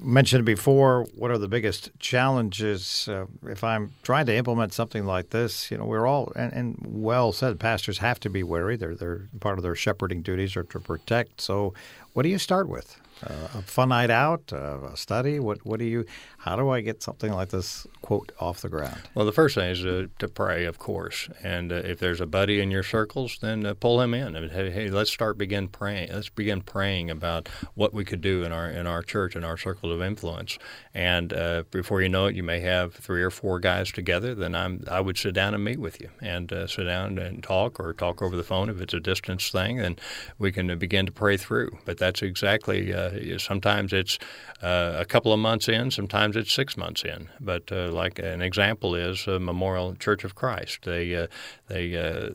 [0.00, 1.06] Mentioned before.
[1.14, 5.70] What are the biggest challenges uh, if I'm trying to implement something like this?
[5.70, 7.60] You know, we're all and, and well said.
[7.60, 8.76] Pastors have to be wary.
[8.76, 11.40] They're they're part of their shepherding duties are to protect.
[11.42, 11.74] So,
[12.14, 12.98] what do you start with?
[13.22, 15.38] Uh, a fun night out, uh, a study.
[15.38, 16.06] What what do you?
[16.44, 19.00] How do I get something like this quote off the ground?
[19.14, 22.26] Well, the first thing is uh, to pray, of course, and uh, if there's a
[22.26, 24.34] buddy in your circles, then uh, pull him in.
[24.50, 26.12] Hey, hey, let's start begin praying.
[26.12, 29.56] Let's begin praying about what we could do in our in our church in our
[29.56, 30.58] circles of influence.
[30.92, 34.34] And uh, before you know it, you may have three or four guys together.
[34.34, 37.42] Then I'm I would sit down and meet with you and uh, sit down and
[37.42, 39.96] talk or talk over the phone if it's a distance thing, Then
[40.38, 41.78] we can uh, begin to pray through.
[41.86, 42.92] But that's exactly.
[43.38, 44.18] sometimes it's
[44.60, 45.90] a couple of months in.
[45.90, 47.28] Sometimes it's six months in.
[47.40, 50.80] But uh, like an example is uh, Memorial Church of Christ.
[50.84, 51.26] They uh,
[51.68, 51.88] they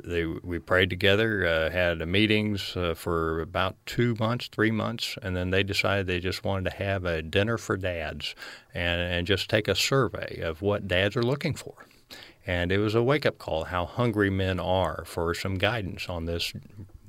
[0.04, 5.64] they we prayed together, had meetings for about two months, three months, and then they
[5.64, 8.36] decided they just wanted to have a dinner for dads
[8.74, 11.74] and and just take a survey of what dads are looking for.
[12.48, 16.26] And it was a wake up call how hungry men are for some guidance on
[16.26, 16.54] this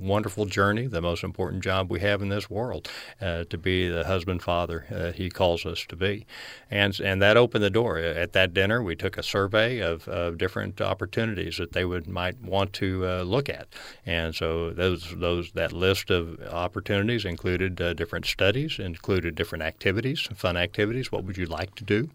[0.00, 2.88] wonderful journey, the most important job we have in this world,
[3.20, 6.26] uh, to be the husband father uh, he calls us to be,
[6.70, 7.98] and and that opened the door.
[7.98, 12.40] At that dinner, we took a survey of, of different opportunities that they would might
[12.40, 13.68] want to uh, look at,
[14.06, 20.28] and so those those that list of opportunities included uh, different studies, included different activities,
[20.34, 21.12] fun activities.
[21.12, 22.10] What would you like to do?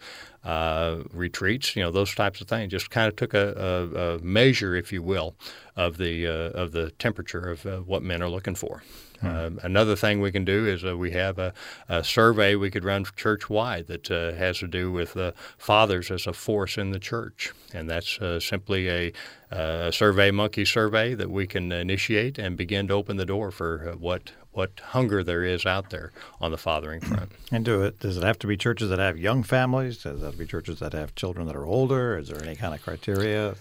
[0.45, 2.71] Uh, retreats, you know, those types of things.
[2.71, 5.33] Just kind of took a, a, a measure, if you will,
[5.75, 8.83] of the uh, of the temperature of uh, what men are looking for.
[9.21, 9.27] Hmm.
[9.27, 11.51] Uh, another thing we can do is uh, we have a,
[11.89, 15.17] a, survey we could run church wide that uh, has to do with
[15.57, 19.13] fathers as a force in the church, and that's simply a,
[19.49, 23.95] a survey monkey survey that we can initiate and begin to open the door for
[23.97, 27.31] what what hunger there is out there on the fathering front.
[27.51, 27.99] And do it?
[27.99, 29.99] Does it have to be churches that have young families?
[29.99, 32.17] Does it have to be churches that have children that are older?
[32.17, 33.53] Is there any kind of criteria?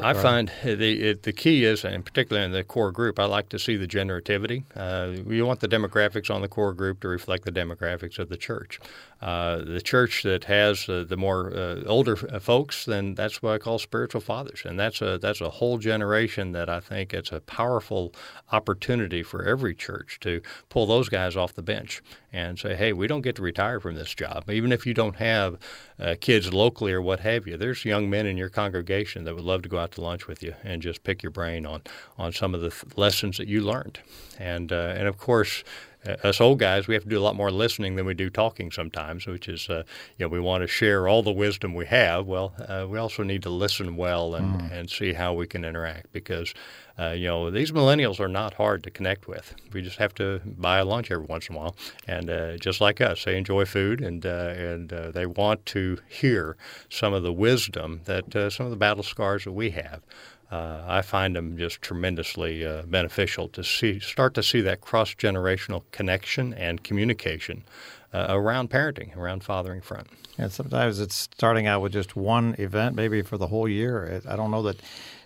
[0.00, 3.48] I find the it, the key is, and particularly in the core group, I like
[3.48, 4.62] to see the generativity.
[4.76, 8.36] Uh, you want the demographics on the core group to reflect the demographics of the
[8.36, 8.78] church.
[9.22, 13.58] Uh, the church that has uh, the more uh, older folks, then that's what I
[13.58, 17.40] call spiritual fathers, and that's a that's a whole generation that I think it's a
[17.40, 18.12] powerful
[18.52, 23.06] opportunity for every church to pull those guys off the bench and say, hey, we
[23.06, 25.58] don't get to retire from this job, even if you don't have
[25.98, 27.56] uh, kids locally or what have you.
[27.56, 30.42] There's young men in your congregation that would love to go out to lunch with
[30.42, 31.82] you and just pick your brain on
[32.18, 34.00] on some of the th- lessons that you learned,
[34.38, 35.64] and uh, and of course
[36.06, 38.70] us old guys, we have to do a lot more listening than we do talking
[38.70, 39.82] sometimes, which is, uh,
[40.18, 42.26] you know, we want to share all the wisdom we have.
[42.26, 44.72] Well, uh, we also need to listen well and, mm.
[44.72, 46.54] and see how we can interact because,
[46.98, 49.54] uh, you know, these millennials are not hard to connect with.
[49.72, 51.76] We just have to buy a lunch every once in a while.
[52.06, 55.98] And uh, just like us, they enjoy food and, uh, and uh, they want to
[56.08, 56.56] hear
[56.88, 60.02] some of the wisdom that some of the battle scars that we have
[60.50, 65.14] uh, I find them just tremendously uh, beneficial to see start to see that cross
[65.14, 67.64] generational connection and communication
[68.12, 70.06] uh, around parenting, around fathering front.
[70.38, 74.22] And sometimes it's starting out with just one event, maybe for the whole year.
[74.28, 74.76] I don't know that.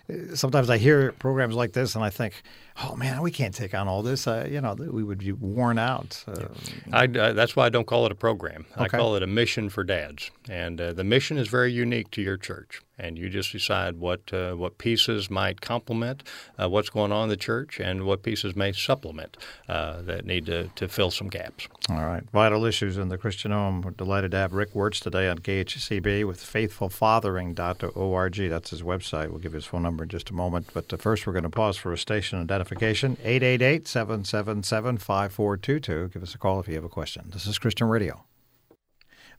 [0.09, 2.41] Uh, sometimes I hear programs like this and I think,
[2.83, 4.27] oh man, we can't take on all this.
[4.27, 6.23] Uh, you know, we would be worn out.
[6.27, 6.47] Uh,
[6.91, 8.65] I, I, that's why I don't call it a program.
[8.73, 8.85] Okay.
[8.85, 10.31] I call it a mission for dads.
[10.49, 14.31] And uh, the mission is very unique to your church and you just decide what
[14.33, 16.23] uh, what pieces might complement
[16.61, 19.37] uh, what's going on in the church and what pieces may supplement
[19.67, 21.67] uh, that need to, to fill some gaps.
[21.89, 22.23] All right.
[22.31, 23.81] Vital issues in the Christian home.
[23.81, 28.49] We're delighted to have Rick Wertz today on KHCB with faithfulfathering.org.
[28.49, 29.29] That's his website.
[29.29, 30.67] We'll give his phone number in just a moment.
[30.73, 36.09] But uh, first, we're going to pause for a station identification 888 777 5422.
[36.13, 37.29] Give us a call if you have a question.
[37.31, 38.23] This is Christian Radio.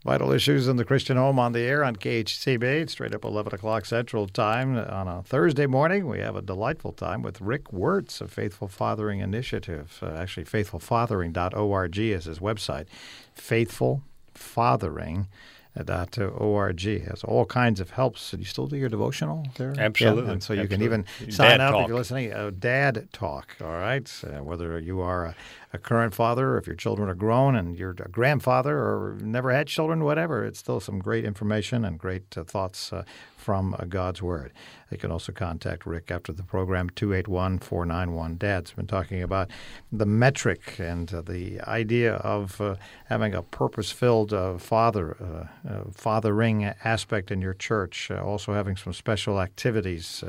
[0.05, 3.85] Vital Issues in the Christian Home on the air on KHCB, straight up 11 o'clock
[3.85, 4.79] Central Time.
[4.79, 9.21] On a Thursday morning, we have a delightful time with Rick Wertz of Faithful Fathering
[9.21, 9.99] Initiative.
[10.03, 12.87] Uh, actually, faithfulfathering.org is his website.
[13.35, 15.29] Faithful Fathering
[15.77, 18.31] org has all kinds of helps.
[18.31, 19.75] Do you still do your devotional there?
[19.79, 20.25] Absolutely.
[20.25, 20.67] Yeah, and so you Absolutely.
[20.69, 21.83] can even sign Dad up talk.
[21.83, 22.33] if you're listening.
[22.33, 24.11] Uh, Dad Talk, all right?
[24.25, 25.35] Uh, whether you are a,
[25.73, 29.53] a current father or if your children are grown and you're a grandfather or never
[29.53, 33.05] had children, whatever, it's still some great information and great uh, thoughts uh,
[33.37, 34.53] from uh, God's Word.
[34.91, 39.49] You can also contact Rick after the program, 281 491 Dad's been talking about
[39.93, 42.75] the metric and uh, the idea of uh,
[43.07, 45.49] having a purpose filled uh, father,
[45.95, 50.25] fathering aspect in your church, also having some special activities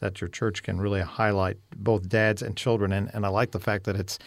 [0.00, 2.92] that your church can really highlight both dads and children.
[2.92, 4.18] And, and I like the fact that it's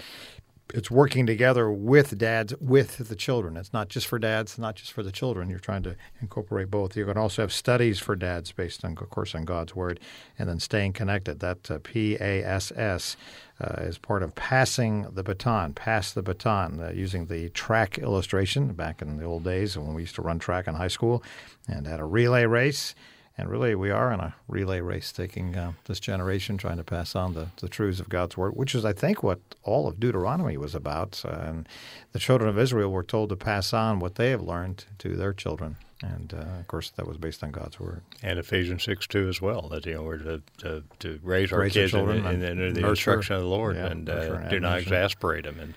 [0.74, 3.58] it's working together with dads with the children.
[3.58, 5.50] It's not just for dads, not just for the children.
[5.50, 6.98] You're trying to incorporate both.
[6.98, 10.00] You can also have studies for dads based on, of course, on God's word,
[10.38, 11.40] and then staying connected.
[11.40, 13.18] That uh, P A S S
[13.62, 15.74] uh, is part of passing the baton.
[15.74, 20.04] Pass the baton uh, using the track illustration back in the old days when we
[20.04, 21.24] used to run track in high school
[21.68, 22.94] and had a relay race.
[23.40, 27.16] And really, we are in a relay race, taking uh, this generation, trying to pass
[27.16, 30.58] on the, the truths of God's Word, which is, I think, what all of Deuteronomy
[30.58, 31.22] was about.
[31.24, 31.70] Uh, and
[32.14, 35.34] the children of Israel were told to pass on what they have learned to their
[35.34, 35.76] children.
[36.02, 38.02] And, uh, of course, that was based on God's Word.
[38.24, 41.60] And Ephesians 6 2 as well, that you know, we're to, to, to raise our
[41.60, 42.90] Raise kids in, children in, and in the nurture.
[42.90, 45.60] instruction of the Lord Yeah, and uh, and do not exasperate them.
[45.60, 45.74] And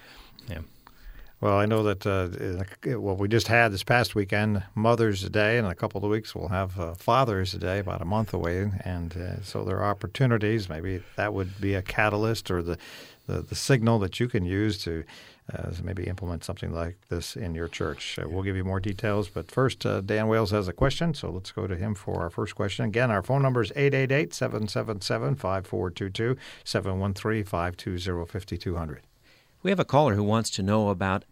[0.48, 0.60] yeah.
[1.40, 5.66] Well, I know that uh, what we just had this past weekend, Mother's Day, and
[5.66, 9.16] in a couple of weeks we'll have uh, Father's Day, about a month away, and
[9.16, 10.68] uh, so there are opportunities.
[10.68, 12.76] Maybe that would be a catalyst or the
[13.26, 15.04] the, the signal that you can use to
[15.54, 18.18] uh, maybe implement something like this in your church.
[18.18, 21.30] Uh, we'll give you more details, but first, uh, Dan Wales has a question, so
[21.30, 22.84] let's go to him for our first question.
[22.84, 29.09] Again, our phone number is 888 777 5422 713 520 5200.
[29.62, 31.24] We have a caller who wants to know about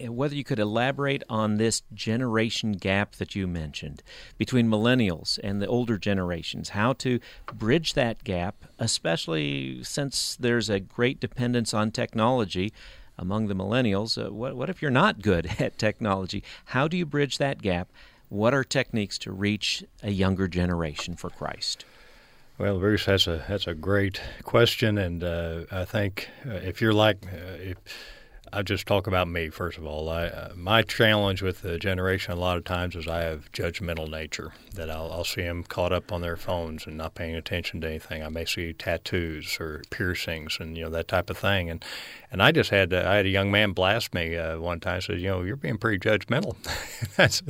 [0.00, 4.04] uh, whether you could elaborate on this generation gap that you mentioned
[4.38, 7.18] between millennials and the older generations, how to
[7.52, 12.72] bridge that gap, especially since there's a great dependence on technology
[13.18, 14.16] among the millennials.
[14.16, 16.44] Uh, what, what if you're not good at technology?
[16.66, 17.88] How do you bridge that gap?
[18.28, 21.84] What are techniques to reach a younger generation for Christ?
[22.62, 26.92] Well, Bruce, that's a that's a great question, and uh, I think uh, if you're
[26.92, 27.76] like, uh, if,
[28.52, 30.08] I just talk about me first of all.
[30.08, 34.08] I, uh, my challenge with the generation a lot of times is I have judgmental
[34.08, 34.52] nature.
[34.74, 37.88] That I'll, I'll see them caught up on their phones and not paying attention to
[37.88, 38.22] anything.
[38.22, 41.68] I may see tattoos or piercings and you know that type of thing.
[41.68, 41.84] And
[42.30, 45.00] and I just had uh, I had a young man blast me uh, one time.
[45.00, 46.54] Said, you know, you're being pretty judgmental.
[47.16, 47.42] that's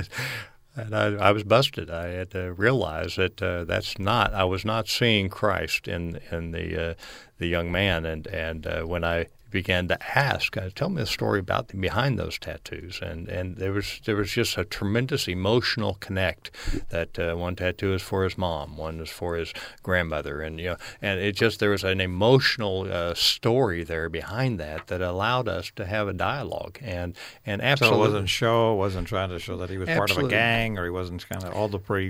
[0.75, 1.89] and I, I was busted.
[1.89, 4.33] I had to realize that uh, that's not.
[4.33, 6.93] I was not seeing Christ in in the uh,
[7.37, 11.05] the young man, and and uh, when I began to ask, uh, tell me the
[11.05, 15.27] story about the, behind those tattoos, and and there was there was just a tremendous
[15.27, 16.51] emotional connect.
[16.89, 20.71] That uh, one tattoo is for his mom, one is for his grandmother, and you
[20.71, 25.47] know, and it just there was an emotional uh, story there behind that that allowed
[25.47, 29.29] us to have a dialogue, and and absolutely, So it wasn't show, it wasn't trying
[29.29, 31.67] to show that he was part of a gang or he wasn't kind of all
[31.69, 32.09] the pre.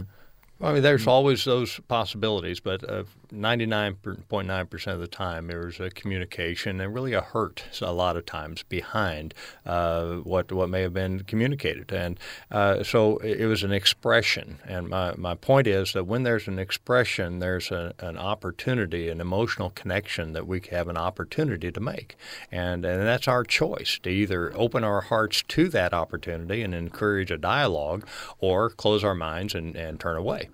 [0.62, 3.04] I mean, there's always those possibilities, but uh,
[3.34, 8.64] 99.9% of the time, there's a communication and really a hurt a lot of times
[8.64, 9.34] behind
[9.66, 11.92] uh, what what may have been communicated.
[11.92, 12.20] And
[12.50, 14.60] uh, so it it was an expression.
[14.66, 19.20] And my, my point is that when there's an expression, there's a, an opportunity, an
[19.20, 22.16] emotional connection that we have an opportunity to make.
[22.50, 27.32] And, and that's our choice to either open our hearts to that opportunity and encourage
[27.32, 28.08] a dialogue
[28.40, 30.50] or close our minds and, and turn away.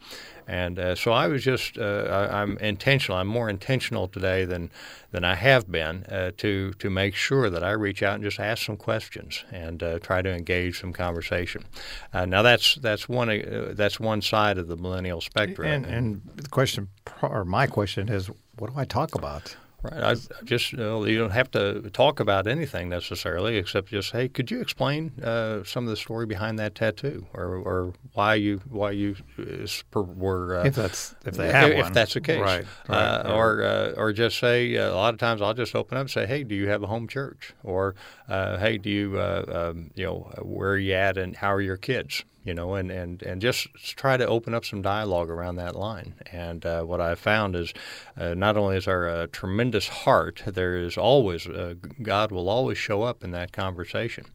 [0.49, 3.19] And uh, so I was just uh, I, I'm intentional.
[3.19, 4.71] I'm more intentional today than
[5.11, 8.39] than I have been uh, to to make sure that I reach out and just
[8.39, 11.65] ask some questions and uh, try to engage some conversation.
[12.11, 15.67] Uh, now that's that's one uh, that's one side of the millennial spectrum.
[15.67, 16.89] And, and the question,
[17.21, 19.55] or my question is, what do I talk about?
[19.81, 20.03] Right.
[20.03, 24.11] I I just you, know, you don't have to talk about anything necessarily, except just
[24.11, 28.35] hey, could you explain uh, some of the story behind that tattoo, or, or why
[28.35, 32.21] you why you uh, were uh, If that's if they have if one, that's the
[32.21, 32.65] case, right?
[32.89, 33.31] Uh, right.
[33.31, 36.11] or uh, or just say uh, a lot of times I'll just open up and
[36.11, 37.95] say, hey, do you have a home church, or
[38.27, 41.61] uh, hey, do you uh, um, you know where are you at and how are
[41.61, 42.25] your kids?
[42.43, 46.15] You know, and, and, and just try to open up some dialogue around that line.
[46.31, 47.73] And uh, what I've found is
[48.17, 52.77] uh, not only is there a tremendous heart, there is always, uh, God will always
[52.77, 54.25] show up in that conversation.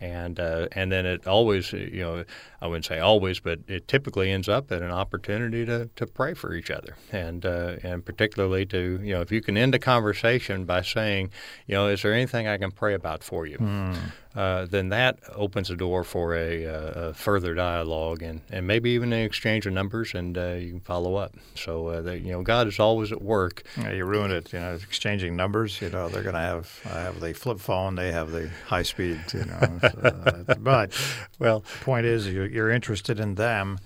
[0.00, 2.24] And, uh, and then it always, you know,
[2.62, 6.34] I wouldn't say always, but it typically ends up at an opportunity to, to pray
[6.34, 6.96] for each other.
[7.10, 11.30] And, uh, and particularly to, you know, if you can end a conversation by saying,
[11.66, 13.58] you know, is there anything I can pray about for you?
[13.58, 13.96] Mm.
[14.34, 19.12] Uh, then that opens the door for a, a, further dialogue and, and maybe even
[19.12, 21.34] an exchange of numbers, and uh, you can follow up.
[21.56, 23.64] So uh, you know, God is always at work.
[23.76, 24.52] Yeah, you ruin it.
[24.52, 25.80] You know, exchanging numbers.
[25.80, 28.84] You know, they're going to have I have the flip phone, they have the high
[28.84, 29.20] speed.
[29.34, 30.92] You know, so, but
[31.40, 33.78] well, the point is you're, you're interested in them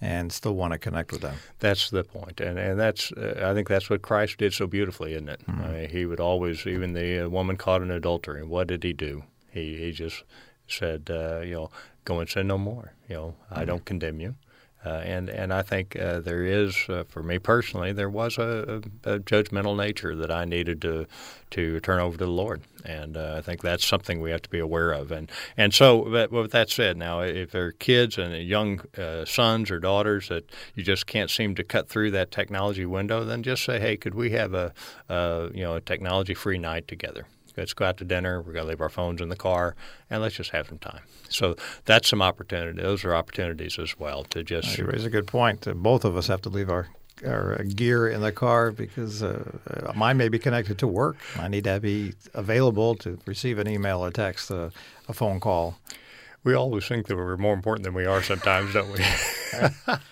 [0.00, 1.36] and still want to connect with them.
[1.60, 5.14] That's the point, and and that's uh, I think that's what Christ did so beautifully,
[5.14, 5.40] isn't it?
[5.46, 5.62] Mm-hmm.
[5.62, 8.44] I mean, he would always, even the uh, woman caught in adultery.
[8.44, 9.24] What did he do?
[9.50, 10.24] He he just
[10.68, 11.70] said, uh, you know,
[12.04, 12.92] go and sin no more.
[13.08, 13.60] You know, mm-hmm.
[13.60, 14.34] I don't condemn you.
[14.84, 18.82] Uh, and and I think uh, there is, uh, for me personally, there was a,
[19.04, 21.06] a, judgmental nature that I needed to
[21.50, 24.58] to turn over to the Lord, and I think that's something we have to be
[24.58, 25.10] aware of.
[25.10, 28.80] And and so, but with that said, now if there are kids and young
[29.24, 33.42] sons or daughters that you just can't seem to cut through that technology window, then
[33.42, 34.74] just say, hey, could we have a,
[35.08, 37.26] a you know a technology free night together?
[37.56, 38.38] Let's go out to dinner.
[38.40, 39.74] We're going to leave our phones in the car,
[40.10, 41.00] and let's just have some time.
[41.28, 42.80] So that's some opportunity.
[42.82, 44.78] Those are opportunities as well to just.
[44.78, 45.66] You raise a good point.
[45.82, 46.88] Both of us have to leave our
[47.24, 51.16] our uh, gear in the car because uh, uh, mine may be connected to work.
[51.38, 54.72] I need to be available to receive an email, a text, a,
[55.08, 55.78] a phone call.
[56.44, 59.00] We always think that we're more important than we are sometimes, don't we?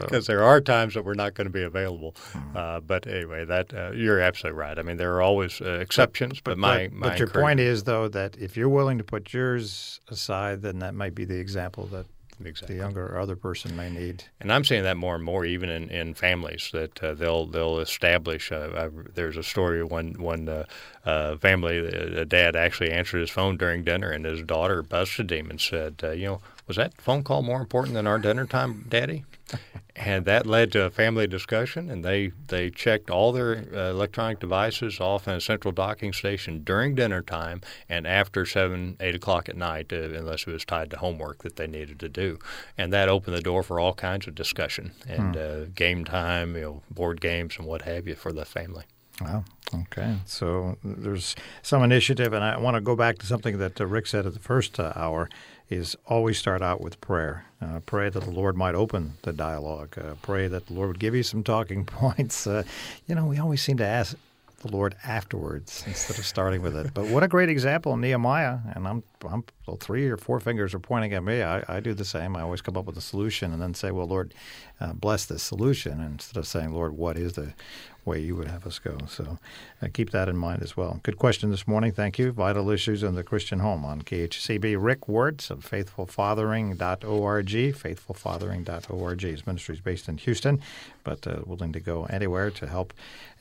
[0.00, 2.14] Because there are times that we're not going to be available.
[2.32, 2.56] Hmm.
[2.56, 4.78] Uh, but anyway, that uh, you're absolutely right.
[4.78, 7.60] I mean, there are always uh, exceptions, but, but my, but, my but your point
[7.60, 11.38] is though that if you're willing to put yours aside, then that might be the
[11.38, 12.06] example that
[12.44, 12.76] exactly.
[12.76, 14.24] the younger other person may need.
[14.40, 17.78] And I'm seeing that more and more, even in, in families, that uh, they'll they'll
[17.80, 18.50] establish.
[18.52, 20.64] Uh, there's a story of one one uh,
[21.04, 25.50] uh family, a dad actually answered his phone during dinner, and his daughter busted him
[25.50, 28.86] and said, uh, "You know, was that phone call more important than our dinner time,
[28.88, 29.24] Daddy?"
[29.96, 31.90] and that led to a family discussion.
[31.90, 36.62] And they they checked all their uh, electronic devices off in a central docking station
[36.64, 40.90] during dinner time and after seven eight o'clock at night, uh, unless it was tied
[40.90, 42.38] to homework that they needed to do.
[42.78, 45.40] And that opened the door for all kinds of discussion and hmm.
[45.40, 48.84] uh, game time, you know, board games and what have you for the family.
[49.20, 49.44] Wow.
[49.72, 50.16] Okay.
[50.24, 54.06] So there's some initiative, and I want to go back to something that uh, Rick
[54.06, 55.28] said at the first uh, hour
[55.70, 57.46] is always start out with prayer.
[57.62, 59.96] Uh, pray that the Lord might open the dialogue.
[59.96, 62.46] Uh, pray that the Lord would give you some talking points.
[62.46, 62.64] Uh,
[63.06, 64.16] you know, we always seem to ask
[64.62, 66.92] the Lord afterwards instead of starting with it.
[66.92, 68.58] But what a great example Nehemiah.
[68.74, 71.42] And I'm, I'm well, three or four fingers are pointing at me.
[71.42, 72.36] I, I do the same.
[72.36, 74.34] I always come up with a solution and then say, well, Lord,
[74.80, 77.54] uh, bless this solution instead of saying, Lord, what is the
[78.04, 78.98] way you would have us go.
[79.08, 79.38] So
[79.82, 81.00] uh, keep that in mind as well.
[81.02, 81.92] Good question this morning.
[81.92, 82.32] Thank you.
[82.32, 84.76] Vital Issues in the Christian Home on KHCB.
[84.78, 87.46] Rick Wertz of faithfulfathering.org.
[87.46, 89.20] Faithfulfathering.org.
[89.20, 90.60] His ministry is based in Houston,
[91.04, 92.92] but uh, willing to go anywhere to help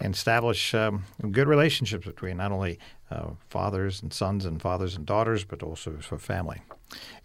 [0.02, 2.80] establish um, good relationships between not only
[3.12, 6.62] uh, fathers and sons and fathers and daughters, but also for family.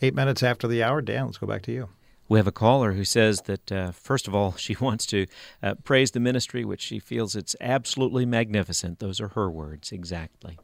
[0.01, 1.01] Eight minutes after the hour.
[1.03, 1.89] Dan, let's go back to you.
[2.29, 5.27] We have a caller who says that, uh, first of all, she wants to
[5.63, 8.99] uh, praise the ministry, which she feels it's absolutely magnificent.
[8.99, 10.59] Those are her words, exactly.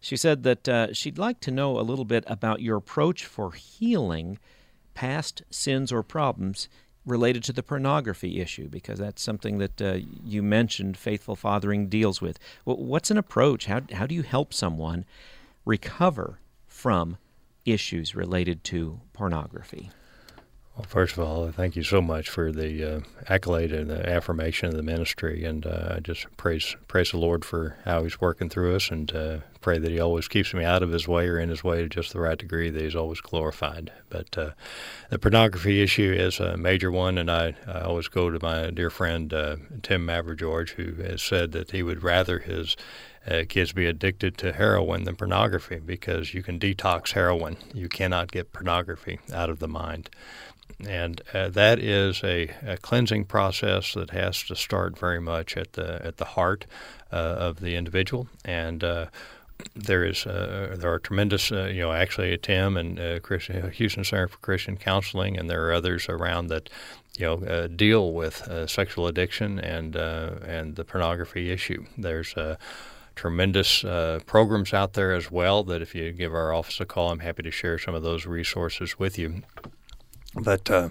[0.00, 3.52] She said that uh, she'd like to know a little bit about your approach for
[3.52, 4.38] healing
[4.94, 6.68] past sins or problems
[7.08, 12.20] related to the pornography issue, because that's something that uh, you mentioned Faithful Fathering deals
[12.20, 12.38] with.
[12.64, 13.66] What's an approach?
[13.66, 15.04] How, how do you help someone
[15.64, 17.16] recover from
[17.64, 19.90] issues related to pornography?
[20.78, 24.08] Well, first of all, I thank you so much for the uh, accolade and the
[24.08, 28.20] affirmation of the ministry, and uh, I just praise praise the Lord for how He's
[28.20, 31.26] working through us, and uh, pray that He always keeps me out of His way
[31.26, 33.90] or in His way to just the right degree that He's always glorified.
[34.08, 34.50] But uh,
[35.10, 38.88] the pornography issue is a major one, and I, I always go to my dear
[38.88, 42.76] friend uh, Tim George, who has said that he would rather his
[43.28, 47.56] uh, kids be addicted to heroin than pornography because you can detox heroin.
[47.74, 50.08] You cannot get pornography out of the mind
[50.86, 55.72] and uh, that is a, a, cleansing process that has to start very much at
[55.72, 56.66] the at the heart
[57.12, 58.82] uh, of the individual and.
[58.84, 59.06] Uh,
[59.74, 64.04] there is uh, there are tremendous uh, you know actually Tim and uh, Christian, Houston
[64.04, 66.70] Center for Christian Counseling and there are others around that
[67.18, 71.86] you know deal with sexual addiction and and the pornography issue.
[71.96, 72.36] There's
[73.18, 77.10] tremendous uh, programs out there as well that if you give our office a call,
[77.10, 79.42] I'm happy to share some of those resources with you.
[80.40, 80.88] But uh,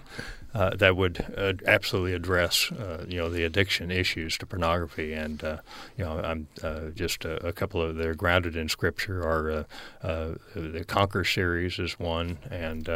[0.53, 5.13] uh, that would uh, absolutely address, uh, you know, the addiction issues to pornography.
[5.13, 5.57] And uh,
[5.97, 9.21] you know, I'm uh, just a, a, couple of they're grounded in scripture.
[9.21, 9.65] Are
[10.01, 12.89] the Conquer series is one, and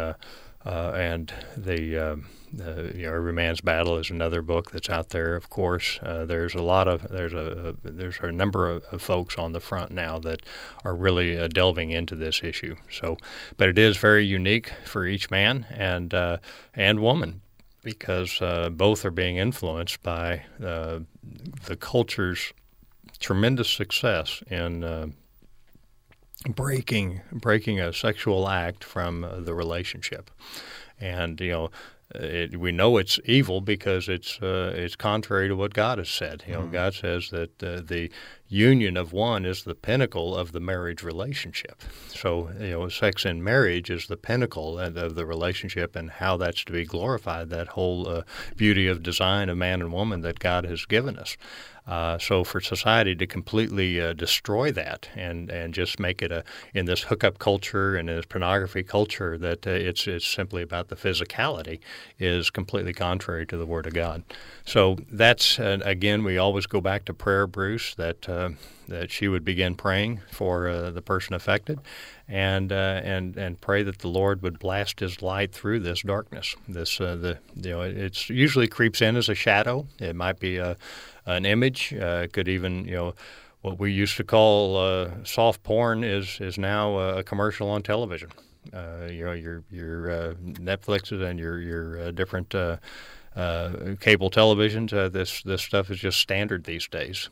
[0.65, 2.25] and the um,
[2.59, 5.35] uh, you know, Every Man's Battle is another book that's out there.
[5.35, 9.01] Of course, uh, there's a lot of there's a, a there's a number of, of,
[9.01, 10.41] folks on the front now that
[10.83, 12.75] are really uh, delving into this issue.
[12.89, 13.17] So,
[13.57, 16.37] but it is very unique for each man and uh,
[16.73, 17.41] and woman
[17.83, 20.99] because uh, both are being influenced by uh,
[21.65, 22.53] the culture's
[23.19, 25.13] tremendous success in
[26.49, 30.31] breaking breaking a sexual act from the relationship
[30.99, 31.71] and you know
[32.15, 36.43] it, we know it's evil because it's uh, it's contrary to what God has said.
[36.47, 36.71] You know, mm-hmm.
[36.71, 38.09] God says that uh, the
[38.47, 41.81] union of one is the pinnacle of the marriage relationship.
[42.09, 46.63] So, you know, sex in marriage is the pinnacle of the relationship, and how that's
[46.65, 47.49] to be glorified.
[47.49, 48.23] That whole uh,
[48.55, 51.37] beauty of design of man and woman that God has given us.
[51.87, 56.43] Uh, so for society to completely uh, destroy that and, and just make it a
[56.75, 60.89] in this hookup culture and in this pornography culture that uh, it's it's simply about
[60.89, 61.79] the physicality
[62.19, 64.23] is completely contrary to the Word of God.
[64.63, 67.95] So that's uh, again we always go back to prayer, Bruce.
[67.95, 68.49] That uh,
[68.87, 71.79] that she would begin praying for uh, the person affected,
[72.27, 76.55] and and and pray that the Lord would blast His light through this darkness.
[76.67, 79.87] This the you know it usually creeps in as a shadow.
[79.99, 80.77] It might be a
[81.31, 81.93] an image.
[81.93, 83.13] Uh, could even, you know,
[83.61, 88.29] what we used to call uh, soft porn is is now a commercial on television.
[88.73, 92.77] Uh, you know, your your uh, Netflixes and your your uh, different uh,
[93.99, 94.91] cable televisions.
[95.11, 97.29] this this stuff is just standard these days.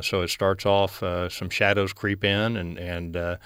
[0.00, 3.36] so it starts off, some shadows creep in, and and uh, uh,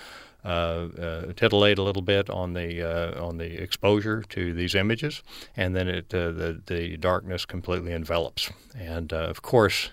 [1.34, 5.22] titillate a little bit on the uh, on the exposure to these images,
[5.56, 8.50] and then it the the darkness completely envelops.
[8.78, 9.90] And of course,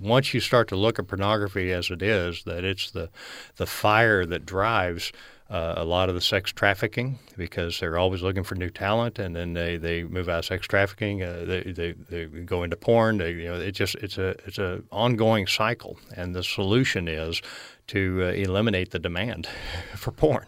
[0.00, 3.08] once you start to look at pornography as it is, that it's the
[3.56, 5.12] the fire that drives
[5.50, 9.34] uh, a lot of the sex trafficking because they're always looking for new talent, and
[9.34, 11.22] then they, they move out of sex trafficking.
[11.24, 13.18] Uh, they, they they go into porn.
[13.18, 17.42] They, you know, it just it's a it's a ongoing cycle, and the solution is
[17.90, 19.48] to uh, eliminate the demand
[19.96, 20.46] for porn,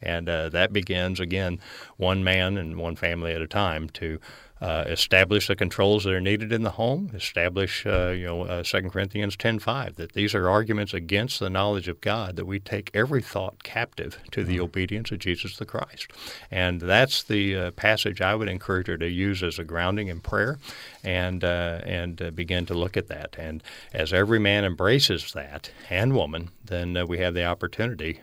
[0.00, 1.58] and uh, that begins again
[1.96, 4.20] one man and one family at a time to
[4.60, 7.10] uh, establish the controls that are needed in the home.
[7.14, 11.50] Establish, uh, you know, uh, Second Corinthians ten five that these are arguments against the
[11.50, 12.36] knowledge of God.
[12.36, 14.64] That we take every thought captive to the mm-hmm.
[14.64, 16.12] obedience of Jesus the Christ,
[16.50, 20.20] and that's the uh, passage I would encourage her to use as a grounding in
[20.20, 20.58] prayer,
[21.02, 23.36] and uh, and uh, begin to look at that.
[23.36, 28.20] And as every man embraces that and woman, then we have the opportunity.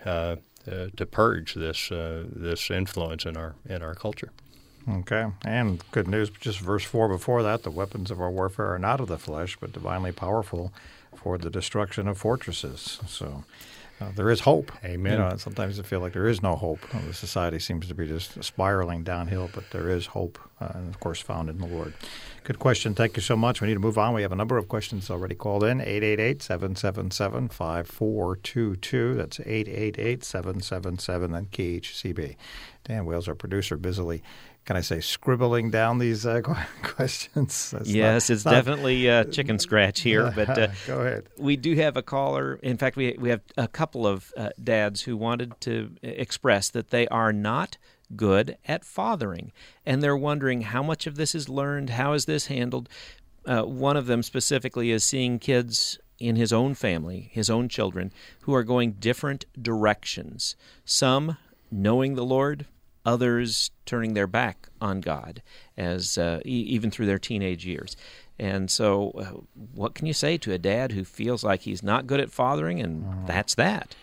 [0.65, 4.31] to purge this this influence in our in our culture.
[4.89, 5.27] Okay.
[5.45, 8.99] And good news, just verse 4 before that the weapons of our warfare are not
[8.99, 10.73] of the flesh, but divinely powerful
[11.15, 12.99] for the destruction of fortresses.
[13.07, 13.43] So
[14.01, 14.71] uh, there is hope.
[14.83, 15.13] Amen.
[15.13, 16.79] You know, sometimes I feel like there is no hope.
[16.89, 20.99] The society seems to be just spiraling downhill, but there is hope, uh, and of
[20.99, 21.93] course, found in the Lord.
[22.43, 22.95] Good question.
[22.95, 23.61] Thank you so much.
[23.61, 24.15] We need to move on.
[24.15, 29.13] We have a number of questions already called in 888 777 5422.
[29.13, 32.35] That's 888 777 and KHCB.
[32.83, 34.23] Dan Wales, our producer, busily
[34.65, 36.41] can I say, scribbling down these uh,
[36.83, 37.71] questions?
[37.71, 40.31] That's yes, not, it's not, definitely uh, chicken scratch here.
[40.35, 41.27] But uh, go ahead.
[41.37, 42.55] We do have a caller.
[42.61, 46.91] In fact, we we have a couple of uh, dads who wanted to express that
[46.91, 47.77] they are not
[48.15, 49.51] good at fathering,
[49.85, 51.91] and they're wondering how much of this is learned.
[51.91, 52.87] How is this handled?
[53.45, 58.13] Uh, one of them specifically is seeing kids in his own family, his own children,
[58.41, 60.55] who are going different directions.
[60.85, 61.37] Some
[61.71, 62.67] knowing the Lord,
[63.05, 65.41] others turning their back on God
[65.77, 67.95] as uh, e- even through their teenage years.
[68.39, 69.41] And so, uh,
[69.75, 72.79] what can you say to a dad who feels like he's not good at fathering,
[72.79, 73.27] and mm.
[73.27, 73.95] that's that?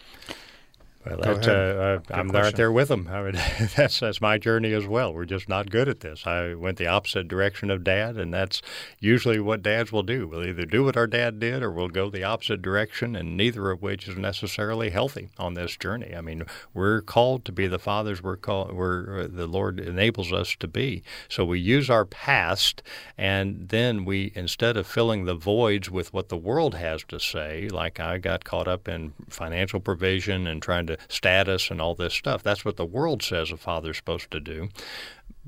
[1.09, 3.09] Well, that, uh, I'm right there with them.
[3.11, 3.33] I mean,
[3.77, 5.15] that's that's my journey as well.
[5.15, 6.27] We're just not good at this.
[6.27, 8.61] I went the opposite direction of dad, and that's
[9.01, 10.27] usually what dads will do.
[10.29, 13.71] We'll either do what our dad did, or we'll go the opposite direction, and neither
[13.71, 16.15] of which is necessarily healthy on this journey.
[16.15, 16.45] I mean,
[16.75, 20.69] we're called to be the fathers we're called, we're uh, the Lord enables us to
[20.69, 21.03] be.
[21.29, 22.83] So we use our past,
[23.17, 27.69] and then we instead of filling the voids with what the world has to say,
[27.69, 32.15] like I got caught up in financial provision and trying to status and all this
[32.15, 32.43] stuff.
[32.43, 34.69] That's what the world says a father's supposed to do.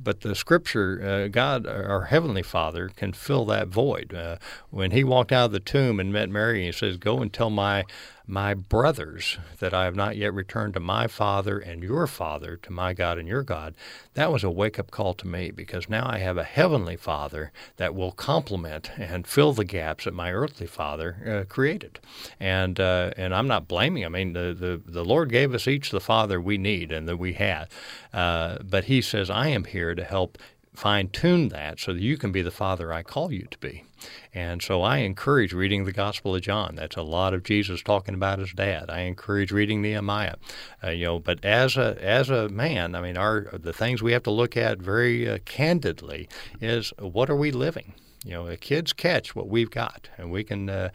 [0.03, 4.15] But the scripture, uh, God, our Heavenly Father, can fill that void.
[4.15, 4.37] Uh,
[4.71, 7.51] when He walked out of the tomb and met Mary, He says, Go and tell
[7.51, 7.85] my
[8.31, 12.73] my brothers that I have not yet returned to my father and your father, to
[12.73, 13.75] my God and your God,
[14.15, 17.53] that was a wake up call to me because now I have a heavenly father
[17.77, 21.99] that will complement and fill the gaps that my earthly father uh, created.
[22.39, 24.05] And uh, and I'm not blaming.
[24.05, 27.17] I mean, the, the, the Lord gave us each the father we need and that
[27.17, 27.69] we have.
[28.13, 30.39] Uh, but He says, I am here to help
[30.75, 33.85] fine tune that so that you can be the father I call you to be.
[34.33, 36.77] And so I encourage reading the Gospel of John.
[36.77, 38.89] That's a lot of Jesus talking about his dad.
[38.89, 40.37] I encourage reading Nehemiah.
[40.83, 44.13] Uh, you know, but as a as a man, I mean, our the things we
[44.13, 46.29] have to look at very uh, candidly
[46.61, 47.95] is what are we living?
[48.25, 50.69] You know, the kids catch what we've got, and we can.
[50.69, 50.91] Uh,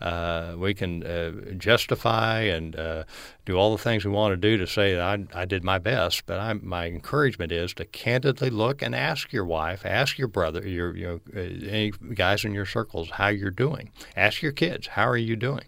[0.00, 3.04] uh, we can uh, justify and uh,
[3.44, 5.78] do all the things we want to do to say that I, I did my
[5.78, 6.26] best.
[6.26, 10.66] But I, my encouragement is to candidly look and ask your wife, ask your brother,
[10.66, 13.90] your uh, any guys in your circles how you're doing.
[14.16, 15.64] Ask your kids how are you doing.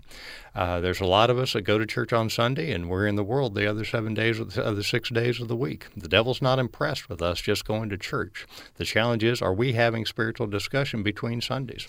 [0.54, 3.14] Uh, there's a lot of us that go to church on Sunday, and we're in
[3.14, 5.86] the world the other seven days of the other six days of the week.
[5.96, 8.44] The devil's not impressed with us just going to church.
[8.74, 11.86] The challenge is, are we having spiritual discussion between Sundays?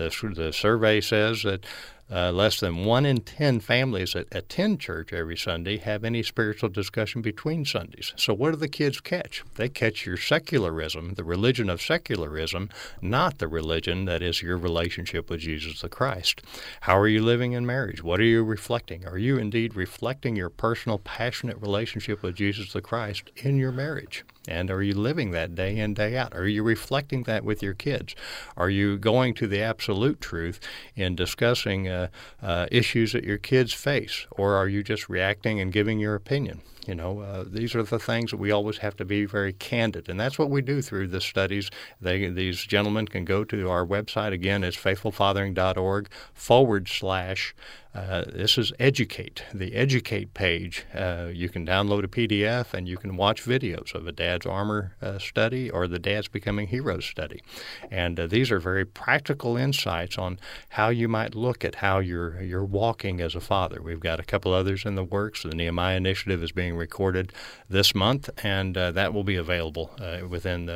[0.00, 1.66] The, the survey says that
[2.10, 6.68] uh, less than one in ten families that attend church every Sunday have any spiritual
[6.68, 8.12] discussion between Sundays.
[8.16, 9.44] So, what do the kids catch?
[9.54, 12.70] They catch your secularism, the religion of secularism,
[13.00, 16.42] not the religion that is your relationship with Jesus the Christ.
[16.80, 18.02] How are you living in marriage?
[18.02, 19.06] What are you reflecting?
[19.06, 24.24] Are you indeed reflecting your personal, passionate relationship with Jesus the Christ in your marriage?
[24.48, 26.34] And are you living that day in, day out?
[26.34, 28.14] Are you reflecting that with your kids?
[28.56, 30.60] Are you going to the absolute truth
[30.96, 32.08] in discussing uh,
[32.42, 34.26] uh, issues that your kids face?
[34.30, 36.62] Or are you just reacting and giving your opinion?
[36.90, 40.08] You know, uh, these are the things that we always have to be very candid,
[40.08, 41.70] and that's what we do through the studies.
[42.00, 44.64] They, these gentlemen can go to our website again.
[44.64, 47.54] It's faithfulfathering.org forward slash
[47.92, 50.84] uh, this is Educate, the Educate page.
[50.94, 54.94] Uh, you can download a PDF and you can watch videos of a Dad's Armor
[55.02, 57.42] uh, study or the Dad's Becoming Heroes study.
[57.90, 60.38] And uh, these are very practical insights on
[60.70, 63.82] how you might look at how you're, you're walking as a father.
[63.82, 65.42] We've got a couple others in the works.
[65.42, 67.32] The Nehemiah Initiative is being recorded
[67.68, 70.66] this month, and uh, that will be available uh, within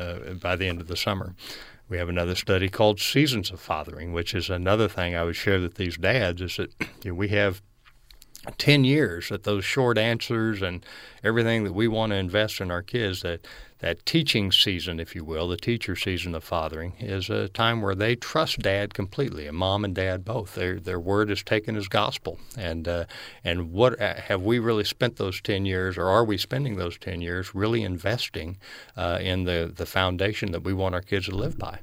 [0.41, 1.35] by the end of the summer.
[1.87, 5.59] We have another study called Seasons of Fathering, which is another thing I would share
[5.59, 7.61] with these dads is that you know, we have
[8.57, 10.85] 10 years that those short answers and
[11.23, 13.45] everything that we want to invest in our kids that
[13.85, 17.93] that teaching season if you will the teacher season of fathering is a time where
[17.93, 20.55] they trust dad completely and mom and dad both.
[20.55, 22.39] Their their word is taken as gospel.
[22.57, 23.05] And uh,
[23.43, 26.97] and what uh, have we really spent those 10 years or are we spending those
[26.97, 28.57] 10 years really investing
[28.97, 31.77] uh, in the the foundation that we want our kids to live by?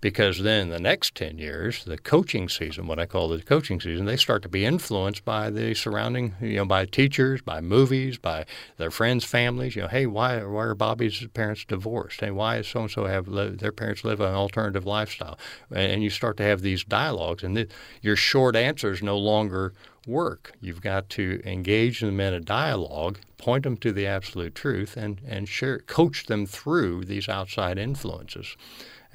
[0.00, 4.06] Because then the next 10 years, the coaching season, what I call the coaching season,
[4.06, 8.44] they start to be influenced by the surrounding, you know, by teachers, by movies, by
[8.76, 9.74] their friends' families.
[9.74, 12.22] You know, hey, why, why are Bobby's parents divorced?
[12.22, 13.26] And why so and so have
[13.58, 15.38] their parents live an alternative lifestyle?
[15.70, 17.68] And you start to have these dialogues, and the,
[18.02, 19.72] your short answers no longer
[20.06, 20.52] work.
[20.60, 25.20] You've got to engage them in a dialogue, point them to the absolute truth, and
[25.26, 28.56] and share, coach them through these outside influences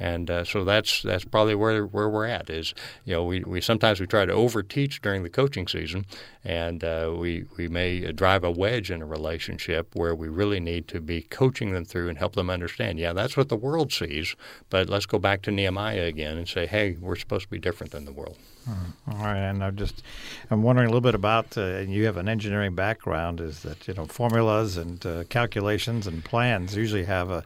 [0.02, 2.50] and uh, so that's that's probably where where we're at.
[2.50, 2.74] Is
[3.06, 6.08] you know we, we sometimes we try to overteach during the coaching season,
[6.44, 10.88] and uh, we we may drive a wedge in a relationship where we really need
[10.88, 12.98] to be coaching them through and help them understand.
[12.98, 14.36] Yeah, that's what the world sees,
[14.72, 17.92] but let's go back to Nehemiah again and say, hey, we're supposed to be different
[17.92, 18.38] than the world.
[18.66, 19.12] Hmm.
[19.12, 20.02] All right, and I'm just
[20.50, 21.56] I'm wondering a little bit about.
[21.56, 23.40] Uh, you have an engineering background.
[23.40, 27.44] Is that you know formulas and uh, calculations and plans usually have a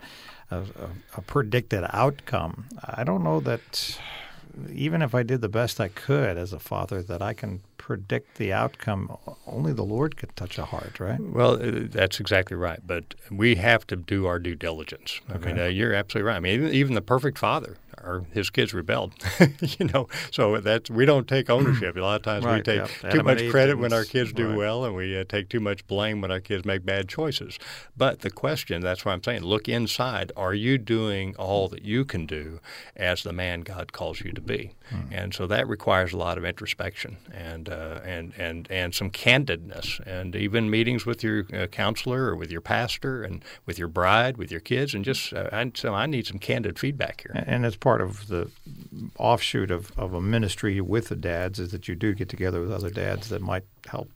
[0.52, 0.64] a,
[1.16, 2.66] a, predicted outcome.
[2.84, 4.00] I don't know that
[4.72, 8.38] even if I did the best I could as a father, that I can predict
[8.38, 9.18] the outcome.
[9.46, 11.20] Only the Lord can touch a heart, right?
[11.20, 12.80] Well, uh, that's exactly right.
[12.86, 15.20] But we have to do our due diligence.
[15.30, 16.38] I mean, uh, you're absolutely right.
[16.38, 19.14] I mean, even, even the perfect father or his kids rebelled.
[19.62, 21.96] you know, so that's we don't take ownership.
[21.96, 23.12] A lot of times right, we take yep.
[23.12, 24.58] too much credit when our kids do right.
[24.58, 27.58] well, and we uh, take too much blame when our kids make bad choices.
[27.96, 30.32] But the question, that's why I'm saying, look inside.
[30.36, 32.60] Are you doing all that you can do
[32.96, 34.74] as the man God calls you to be?
[34.90, 35.14] Hmm.
[35.14, 40.00] And so that requires a lot of introspection and uh, and and and some candidness,
[40.06, 44.38] and even meetings with your uh, counselor or with your pastor and with your bride,
[44.38, 47.44] with your kids, and just uh, I, so I need some candid feedback here.
[47.48, 48.50] And as part of the
[49.20, 52.72] offshoot of, of a ministry with the dads is that you do get together with
[52.72, 54.10] other dads that might help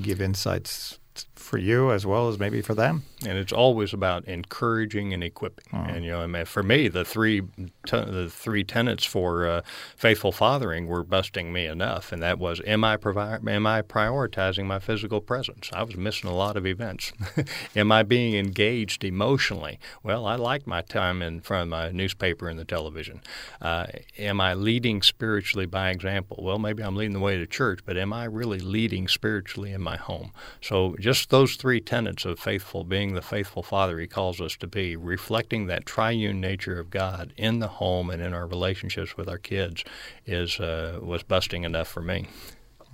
[0.00, 1.00] give insights
[1.42, 3.02] for you as well as maybe for them.
[3.26, 5.64] And it's always about encouraging and equipping.
[5.72, 5.78] Oh.
[5.78, 7.42] And you know, I mean, for me, the three
[7.90, 9.62] the three tenets for uh,
[9.96, 14.64] faithful fathering were busting me enough, and that was: am I provi- am I prioritizing
[14.64, 15.70] my physical presence?
[15.72, 17.12] I was missing a lot of events.
[17.76, 19.78] am I being engaged emotionally?
[20.02, 23.20] Well, I like my time in front of my newspaper and the television.
[23.60, 23.86] Uh,
[24.18, 26.40] am I leading spiritually by example?
[26.42, 29.80] Well, maybe I'm leading the way to church, but am I really leading spiritually in
[29.80, 30.32] my home?
[30.60, 34.66] So just those three tenets of faithful, being the faithful father he calls us to
[34.66, 39.30] be, reflecting that triune nature of God in the home and in our relationships with
[39.30, 39.82] our kids,
[40.26, 42.28] is uh, was busting enough for me.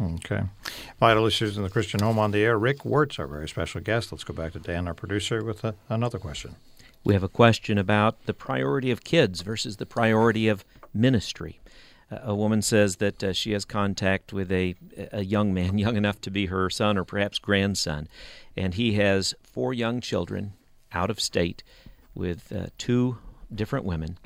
[0.00, 0.42] Okay.
[1.00, 2.56] Vital Issues in the Christian Home on the Air.
[2.56, 4.12] Rick Wertz, our very special guest.
[4.12, 6.54] Let's go back to Dan, our producer, with a, another question.
[7.02, 10.64] We have a question about the priority of kids versus the priority of
[10.94, 11.58] ministry
[12.10, 14.74] a woman says that uh, she has contact with a,
[15.12, 18.08] a young man, young enough to be her son or perhaps grandson,
[18.56, 20.54] and he has four young children
[20.92, 21.62] out of state
[22.14, 23.18] with uh, two
[23.54, 24.18] different women,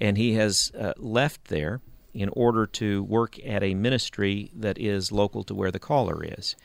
[0.00, 1.80] and he has uh, left there
[2.12, 6.56] in order to work at a ministry that is local to where the caller is.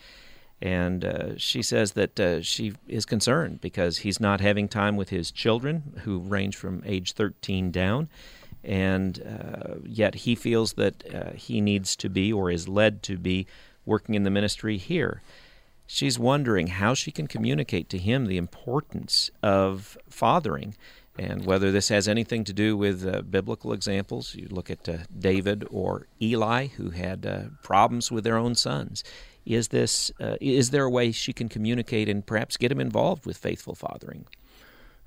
[0.61, 5.09] And uh, she says that uh, she is concerned because he's not having time with
[5.09, 8.09] his children, who range from age 13 down
[8.66, 13.18] and uh, yet he feels that uh, he needs to be or is led to
[13.18, 13.47] be
[13.86, 15.22] working in the ministry here.
[15.88, 20.76] She's wondering how she can communicate to him the importance of fathering
[21.18, 24.36] and whether this has anything to do with uh, biblical examples.
[24.36, 29.03] You look at uh, David or Eli, who had uh, problems with their own sons.
[29.45, 33.26] Is this uh, is there a way she can communicate and perhaps get him involved
[33.26, 34.26] with faithful fathering?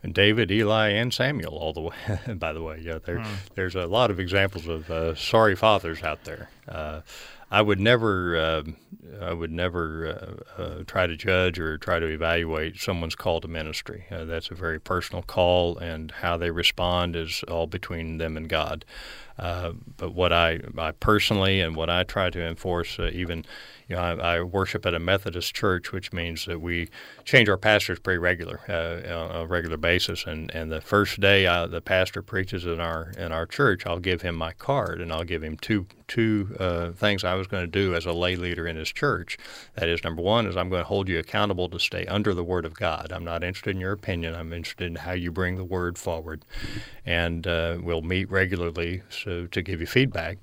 [0.03, 1.57] And David, Eli, and Samuel.
[1.57, 1.81] All the
[2.29, 3.37] way, by the way, yeah, there, mm.
[3.55, 6.51] there's a lot of examples of uh, sorry fathers out there.
[6.69, 7.01] Uh,
[7.51, 8.63] I would never, uh,
[9.23, 13.49] I would never uh, uh, try to judge or try to evaluate someone's call to
[13.49, 14.05] ministry.
[14.11, 18.51] Uh, that's a very personal call, and how they respond is all between them and
[18.51, 18.85] God.
[19.39, 23.47] but what I, I personally and what I try to enforce, even
[23.89, 26.89] you know, I, I, worship at a Methodist church, which means that we
[27.25, 30.27] change our pastors pretty regular, uh, on a regular basis.
[30.27, 33.99] And, and the first day I, the pastor preaches in our in our church, I'll
[33.99, 37.63] give him my card and I'll give him two two uh, things I was going
[37.63, 39.37] to do as a lay leader in his church.
[39.75, 42.43] That is, number one is I'm going to hold you accountable to stay under the
[42.43, 43.13] Word of God.
[43.13, 44.35] I'm not interested in your opinion.
[44.35, 46.45] I'm interested in how you bring the Word forward,
[47.05, 50.39] and uh, we'll meet regularly so to give you feedback.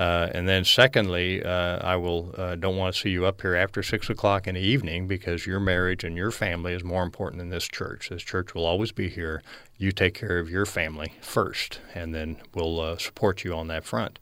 [0.00, 3.54] Uh, and then, secondly, uh, I will uh, don't want to see you up here
[3.54, 7.38] after six o'clock in the evening because your marriage and your family is more important
[7.38, 8.08] than this church.
[8.08, 9.42] This church will always be here.
[9.76, 13.84] You take care of your family first, and then we'll uh, support you on that
[13.84, 14.18] front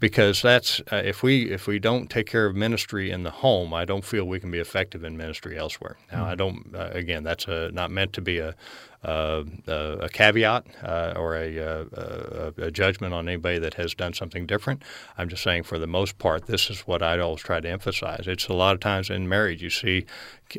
[0.00, 3.72] because that's uh, if we if we don't take care of ministry in the home,
[3.72, 5.96] I don't feel we can be effective in ministry elsewhere.
[6.10, 6.30] Now, mm-hmm.
[6.30, 6.74] I don't.
[6.74, 8.56] Uh, again, that's a, not meant to be a
[9.04, 14.12] uh, a caveat uh, or a, uh, a, a, judgment on anybody that has done
[14.12, 14.82] something different.
[15.18, 18.28] I'm just saying, for the most part, this is what I'd always try to emphasize.
[18.28, 20.06] It's a lot of times in marriage, you see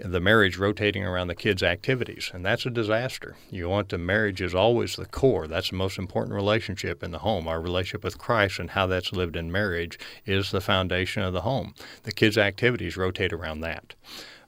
[0.04, 3.36] the marriage rotating around the kids' activities, and that's a disaster.
[3.50, 5.48] You want the marriage is always the core.
[5.48, 7.48] That's the most important relationship in the home.
[7.48, 11.42] Our relationship with Christ and how that's lived in marriage is the foundation of the
[11.42, 11.76] home.
[12.04, 13.96] The kids' activities rotate around that.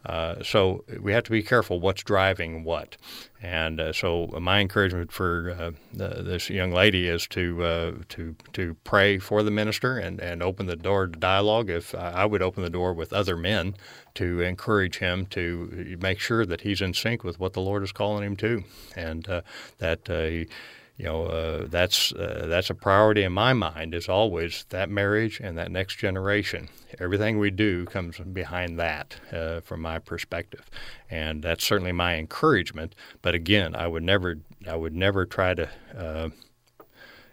[0.06, 2.98] Uh, so we have to be careful what's driving what.
[3.42, 8.36] And uh, so my encouragement for uh, the, this young lady is to uh, to
[8.54, 11.70] to pray for the minister and, and open the door to dialogue.
[11.70, 13.76] If I would open the door with other men
[14.16, 17.92] to encourage him to make sure that he's in sync with what the Lord is
[17.92, 18.64] calling him to,
[18.96, 19.42] and uh,
[19.80, 20.48] that he
[20.98, 25.40] you know uh, that's uh, that's a priority in my mind is always that marriage
[25.40, 26.70] and that next generation.
[27.00, 30.70] Everything we do comes behind that uh, from my perspective.
[31.10, 34.38] And that's certainly my encouragement but again I would never
[34.68, 36.30] I would never try to uh,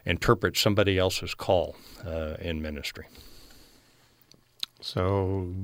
[0.05, 3.07] interpret somebody else's call uh, in ministry.
[4.81, 5.55] So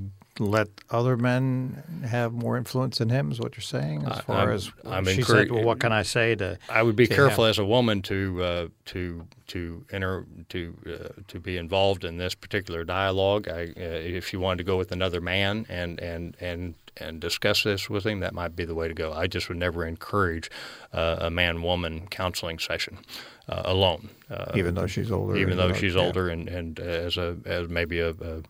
[0.40, 4.50] let other men have more influence in him is what you're saying as far I'm,
[4.50, 7.50] as I'm she said well what can I say to I would be careful him?
[7.50, 12.34] as a woman to uh, to to enter to uh, to be involved in this
[12.34, 16.74] particular dialogue I, uh, if she wanted to go with another man and and and
[16.96, 19.58] and discuss this with him that might be the way to go I just would
[19.58, 20.50] never encourage
[20.92, 22.98] uh, a man woman counseling session
[23.48, 26.02] uh, alone uh, even though she's older even though she's yeah.
[26.02, 28.42] older and and as a as maybe a, a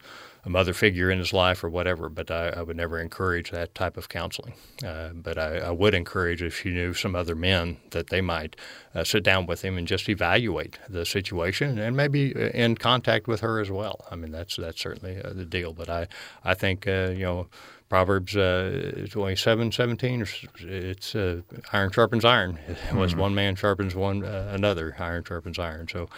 [0.48, 3.74] a mother figure in his life or whatever, but I, I would never encourage that
[3.74, 4.54] type of counseling.
[4.82, 8.56] Uh, but I, I, would encourage if she knew some other men that they might
[8.94, 13.28] uh, sit down with him and just evaluate the situation and maybe uh, in contact
[13.28, 14.06] with her as well.
[14.10, 15.74] I mean, that's that's certainly uh, the deal.
[15.74, 16.08] But I,
[16.44, 17.48] I think, uh, you know,
[17.88, 20.26] Proverbs uh, 27, 17,
[20.60, 21.40] it's uh,
[21.72, 22.58] iron sharpens iron.
[22.92, 23.20] Was mm-hmm.
[23.20, 25.88] one man sharpens one uh, another, iron sharpens iron.
[25.88, 26.08] So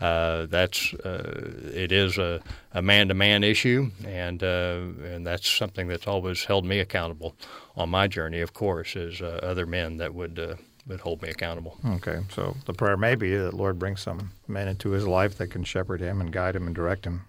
[0.00, 2.40] uh, that's uh, it is a,
[2.72, 7.36] a man-to-man issue, and uh, and that's something that's always held me accountable
[7.76, 8.40] on my journey.
[8.40, 10.58] Of course, is other men that would
[10.88, 11.78] would hold me accountable.
[11.86, 15.48] Okay, so the prayer may be that Lord brings some men into his life that
[15.48, 17.26] can shepherd him and guide him and direct him,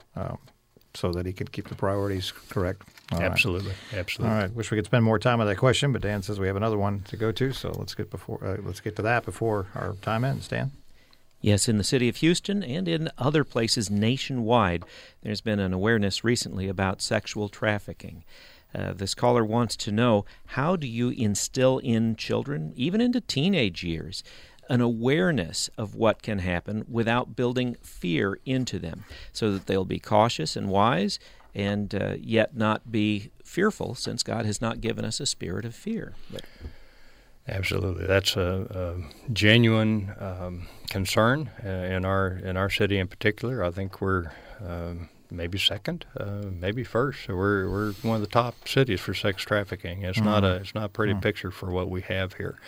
[0.93, 2.83] so that he could keep the priorities correct.
[3.11, 3.99] All absolutely, right.
[3.99, 4.35] absolutely.
[4.35, 4.53] All right.
[4.53, 6.77] Wish we could spend more time on that question, but Dan says we have another
[6.77, 9.93] one to go to, so let's get before uh, let's get to that before our
[10.01, 10.47] time ends.
[10.47, 10.71] Dan.
[11.41, 14.85] Yes, in the city of Houston and in other places nationwide,
[15.23, 18.23] there's been an awareness recently about sexual trafficking.
[18.73, 23.83] Uh, this caller wants to know how do you instill in children, even into teenage
[23.83, 24.23] years,
[24.71, 29.03] an awareness of what can happen without building fear into them
[29.33, 31.19] so that they'll be cautious and wise
[31.53, 35.75] and uh, yet not be fearful, since God has not given us a spirit of
[35.75, 36.15] fear.
[36.31, 36.43] But,
[37.49, 43.63] Absolutely, that's a, a genuine um, concern uh, in our in our city in particular.
[43.65, 44.31] I think we're
[44.65, 47.25] um, maybe second, uh, maybe first.
[47.25, 50.03] So we're we're one of the top cities for sex trafficking.
[50.03, 50.27] It's mm-hmm.
[50.27, 51.21] not a it's not a pretty mm-hmm.
[51.21, 52.59] picture for what we have here.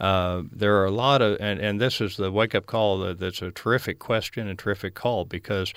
[0.00, 3.18] Uh, there are a lot of and, and this is the wake up call that,
[3.18, 5.74] that's a terrific question and terrific call because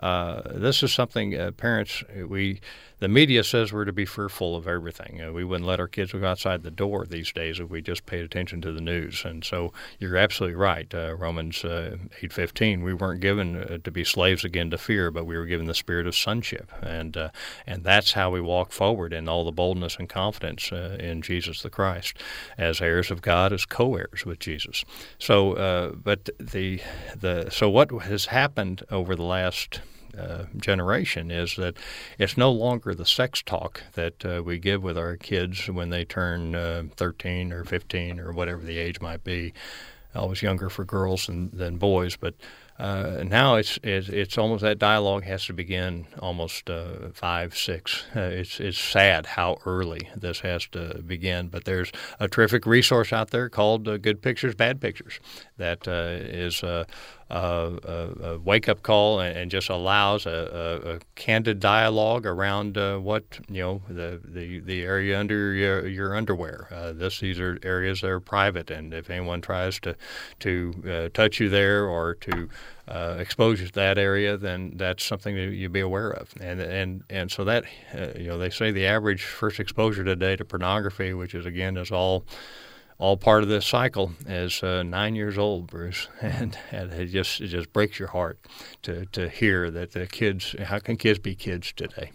[0.00, 2.60] uh, this is something uh, parents we
[3.00, 5.20] the media says we're to be fearful of everything.
[5.20, 8.06] Uh, we wouldn't let our kids go outside the door these days if we just
[8.06, 9.24] paid attention to the news.
[9.24, 10.94] And so you're absolutely right.
[10.94, 12.82] Uh, Romans uh, eight fifteen.
[12.82, 15.74] We weren't given uh, to be slaves again to fear, but we were given the
[15.74, 17.30] spirit of sonship, and uh,
[17.66, 21.62] and that's how we walk forward in all the boldness and confidence uh, in Jesus
[21.62, 22.18] the Christ,
[22.56, 24.84] as heirs of God, as co-heirs with Jesus.
[25.18, 26.80] So, but the
[27.16, 29.80] the so what has happened over the last
[30.18, 31.76] uh, generation is that
[32.18, 36.04] it's no longer the sex talk that uh, we give with our kids when they
[36.04, 39.52] turn uh, 13 or 15 or whatever the age might be.
[40.14, 42.34] I was younger for girls than, than boys, but
[42.80, 48.04] uh, now it's, it's, it's almost that dialogue has to begin almost uh, five six.
[48.16, 53.12] Uh, it's it's sad how early this has to begin, but there's a terrific resource
[53.12, 55.20] out there called uh, Good Pictures, Bad Pictures
[55.58, 55.86] that
[57.30, 62.98] a, a, wake up call and, and, just allows a, a, candid dialogue around uh,
[62.98, 66.68] what you know the, the, the area under your, your underwear.
[66.70, 69.94] Uh, this these are areas that are private, and if anyone tries to
[70.40, 72.48] to uh, touch you there or to
[72.88, 76.32] uh, exposure to that area, then that's something that you be aware of.
[76.40, 77.64] And and and so that
[77.94, 81.76] uh, you know they say the average first exposure today to pornography, which is again
[81.76, 82.24] is all
[83.00, 87.40] all part of this cycle, is uh, nine years old, Bruce, and, and it just
[87.40, 88.38] it just breaks your heart
[88.82, 92.12] to to hear that the kids how can kids be kids today,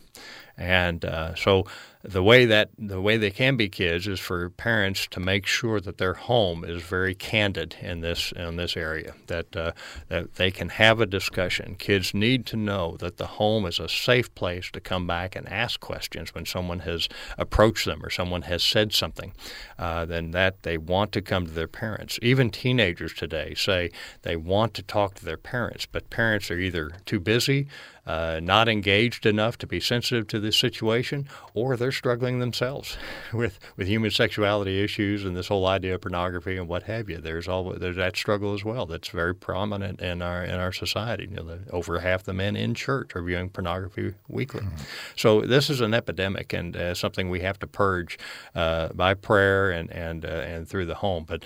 [0.55, 1.65] and uh, so
[2.07, 5.79] the way that the way they can be kids is for parents to make sure
[5.81, 9.71] that their home is very candid in this in this area that uh,
[10.09, 11.75] that they can have a discussion.
[11.75, 15.47] Kids need to know that the home is a safe place to come back and
[15.49, 19.33] ask questions when someone has approached them or someone has said something.
[19.79, 22.19] Uh, then that they want to come to their parents.
[22.21, 23.89] Even teenagers today say
[24.21, 27.67] they want to talk to their parents, but parents are either too busy
[28.05, 32.97] uh, not engaged enough to be sensitive to this situation, or they're struggling themselves
[33.33, 37.17] with with human sexuality issues and this whole idea of pornography and what have you.
[37.17, 38.85] There's all there's that struggle as well.
[38.85, 41.27] That's very prominent in our in our society.
[41.29, 44.61] You know, the, over half the men in church are viewing pornography weekly.
[44.61, 44.83] Mm-hmm.
[45.15, 48.19] So this is an epidemic and uh, something we have to purge
[48.53, 51.25] uh, by prayer and and uh, and through the home.
[51.27, 51.43] But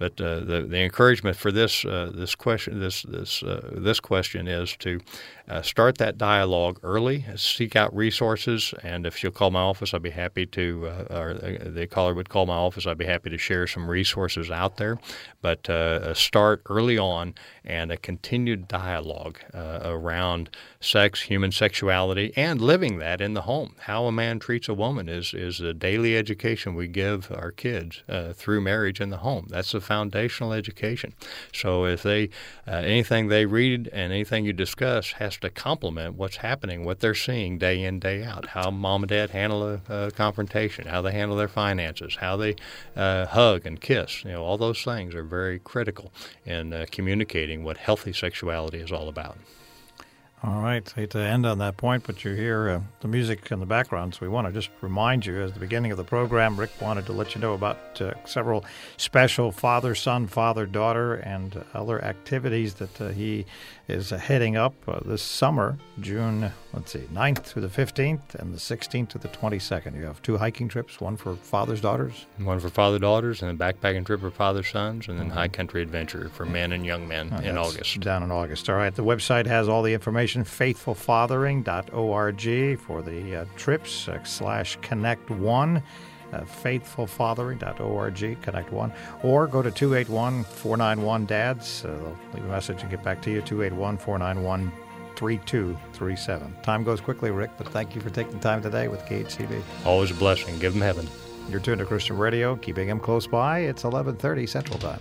[0.00, 4.48] but uh, the the encouragement for this uh, this question this this uh, this question
[4.48, 4.98] is to
[5.50, 10.00] uh, start that dialogue early, seek out resources, and if you'll call my office, I'd
[10.00, 13.38] be happy to, uh, or the caller would call my office, I'd be happy to
[13.38, 15.00] share some resources out there.
[15.42, 17.34] But uh, start early on
[17.64, 23.74] and a continued dialogue uh, around sex, human sexuality, and living that in the home.
[23.80, 28.02] How a man treats a woman is, is a daily education we give our kids
[28.08, 29.46] uh, through marriage in the home.
[29.50, 31.12] That's the foundational education.
[31.52, 32.30] So if they,
[32.68, 37.14] uh, anything they read and anything you discuss has to complement what's happening, what they're
[37.14, 38.46] seeing day in, day out.
[38.48, 42.56] How mom and dad handle a, a confrontation, how they handle their finances, how they
[42.96, 44.24] uh, hug and kiss.
[44.24, 46.12] You know, all those things are very critical
[46.44, 49.36] in uh, communicating what healthy sexuality is all about.
[50.42, 50.90] All right.
[50.90, 54.14] Hate to end on that point, but you hear uh, the music in the background,
[54.14, 57.04] so we want to just remind you, as the beginning of the program, Rick wanted
[57.06, 58.64] to let you know about uh, several
[58.96, 63.44] special father son, father daughter, and other activities that uh, he
[63.90, 68.58] is heading up uh, this summer, June, let's see, 9th through the 15th and the
[68.58, 69.96] 16th to the 22nd.
[69.96, 72.26] You have two hiking trips, one for fathers, daughters.
[72.38, 75.36] One for father, daughters, and a backpacking trip for father, sons, and then mm-hmm.
[75.36, 77.98] high country adventure for men and young men oh, in August.
[78.00, 78.70] Down in August.
[78.70, 78.94] All right.
[78.94, 85.82] The website has all the information, faithfulfathering.org for the uh, trips uh, slash connect one
[86.32, 91.84] uh, faithfulfathering.org, connect one, or go to 281 491 DADS.
[91.84, 94.72] Uh, leave a message and get back to you, 281 491
[95.16, 96.54] 3237.
[96.62, 99.62] Time goes quickly, Rick, but thank you for taking time today with KHCB.
[99.84, 100.58] Always a blessing.
[100.58, 101.06] Give them heaven.
[101.50, 103.60] You're tuned to Christian Radio, keeping him close by.
[103.60, 105.00] It's 1130 Central Time.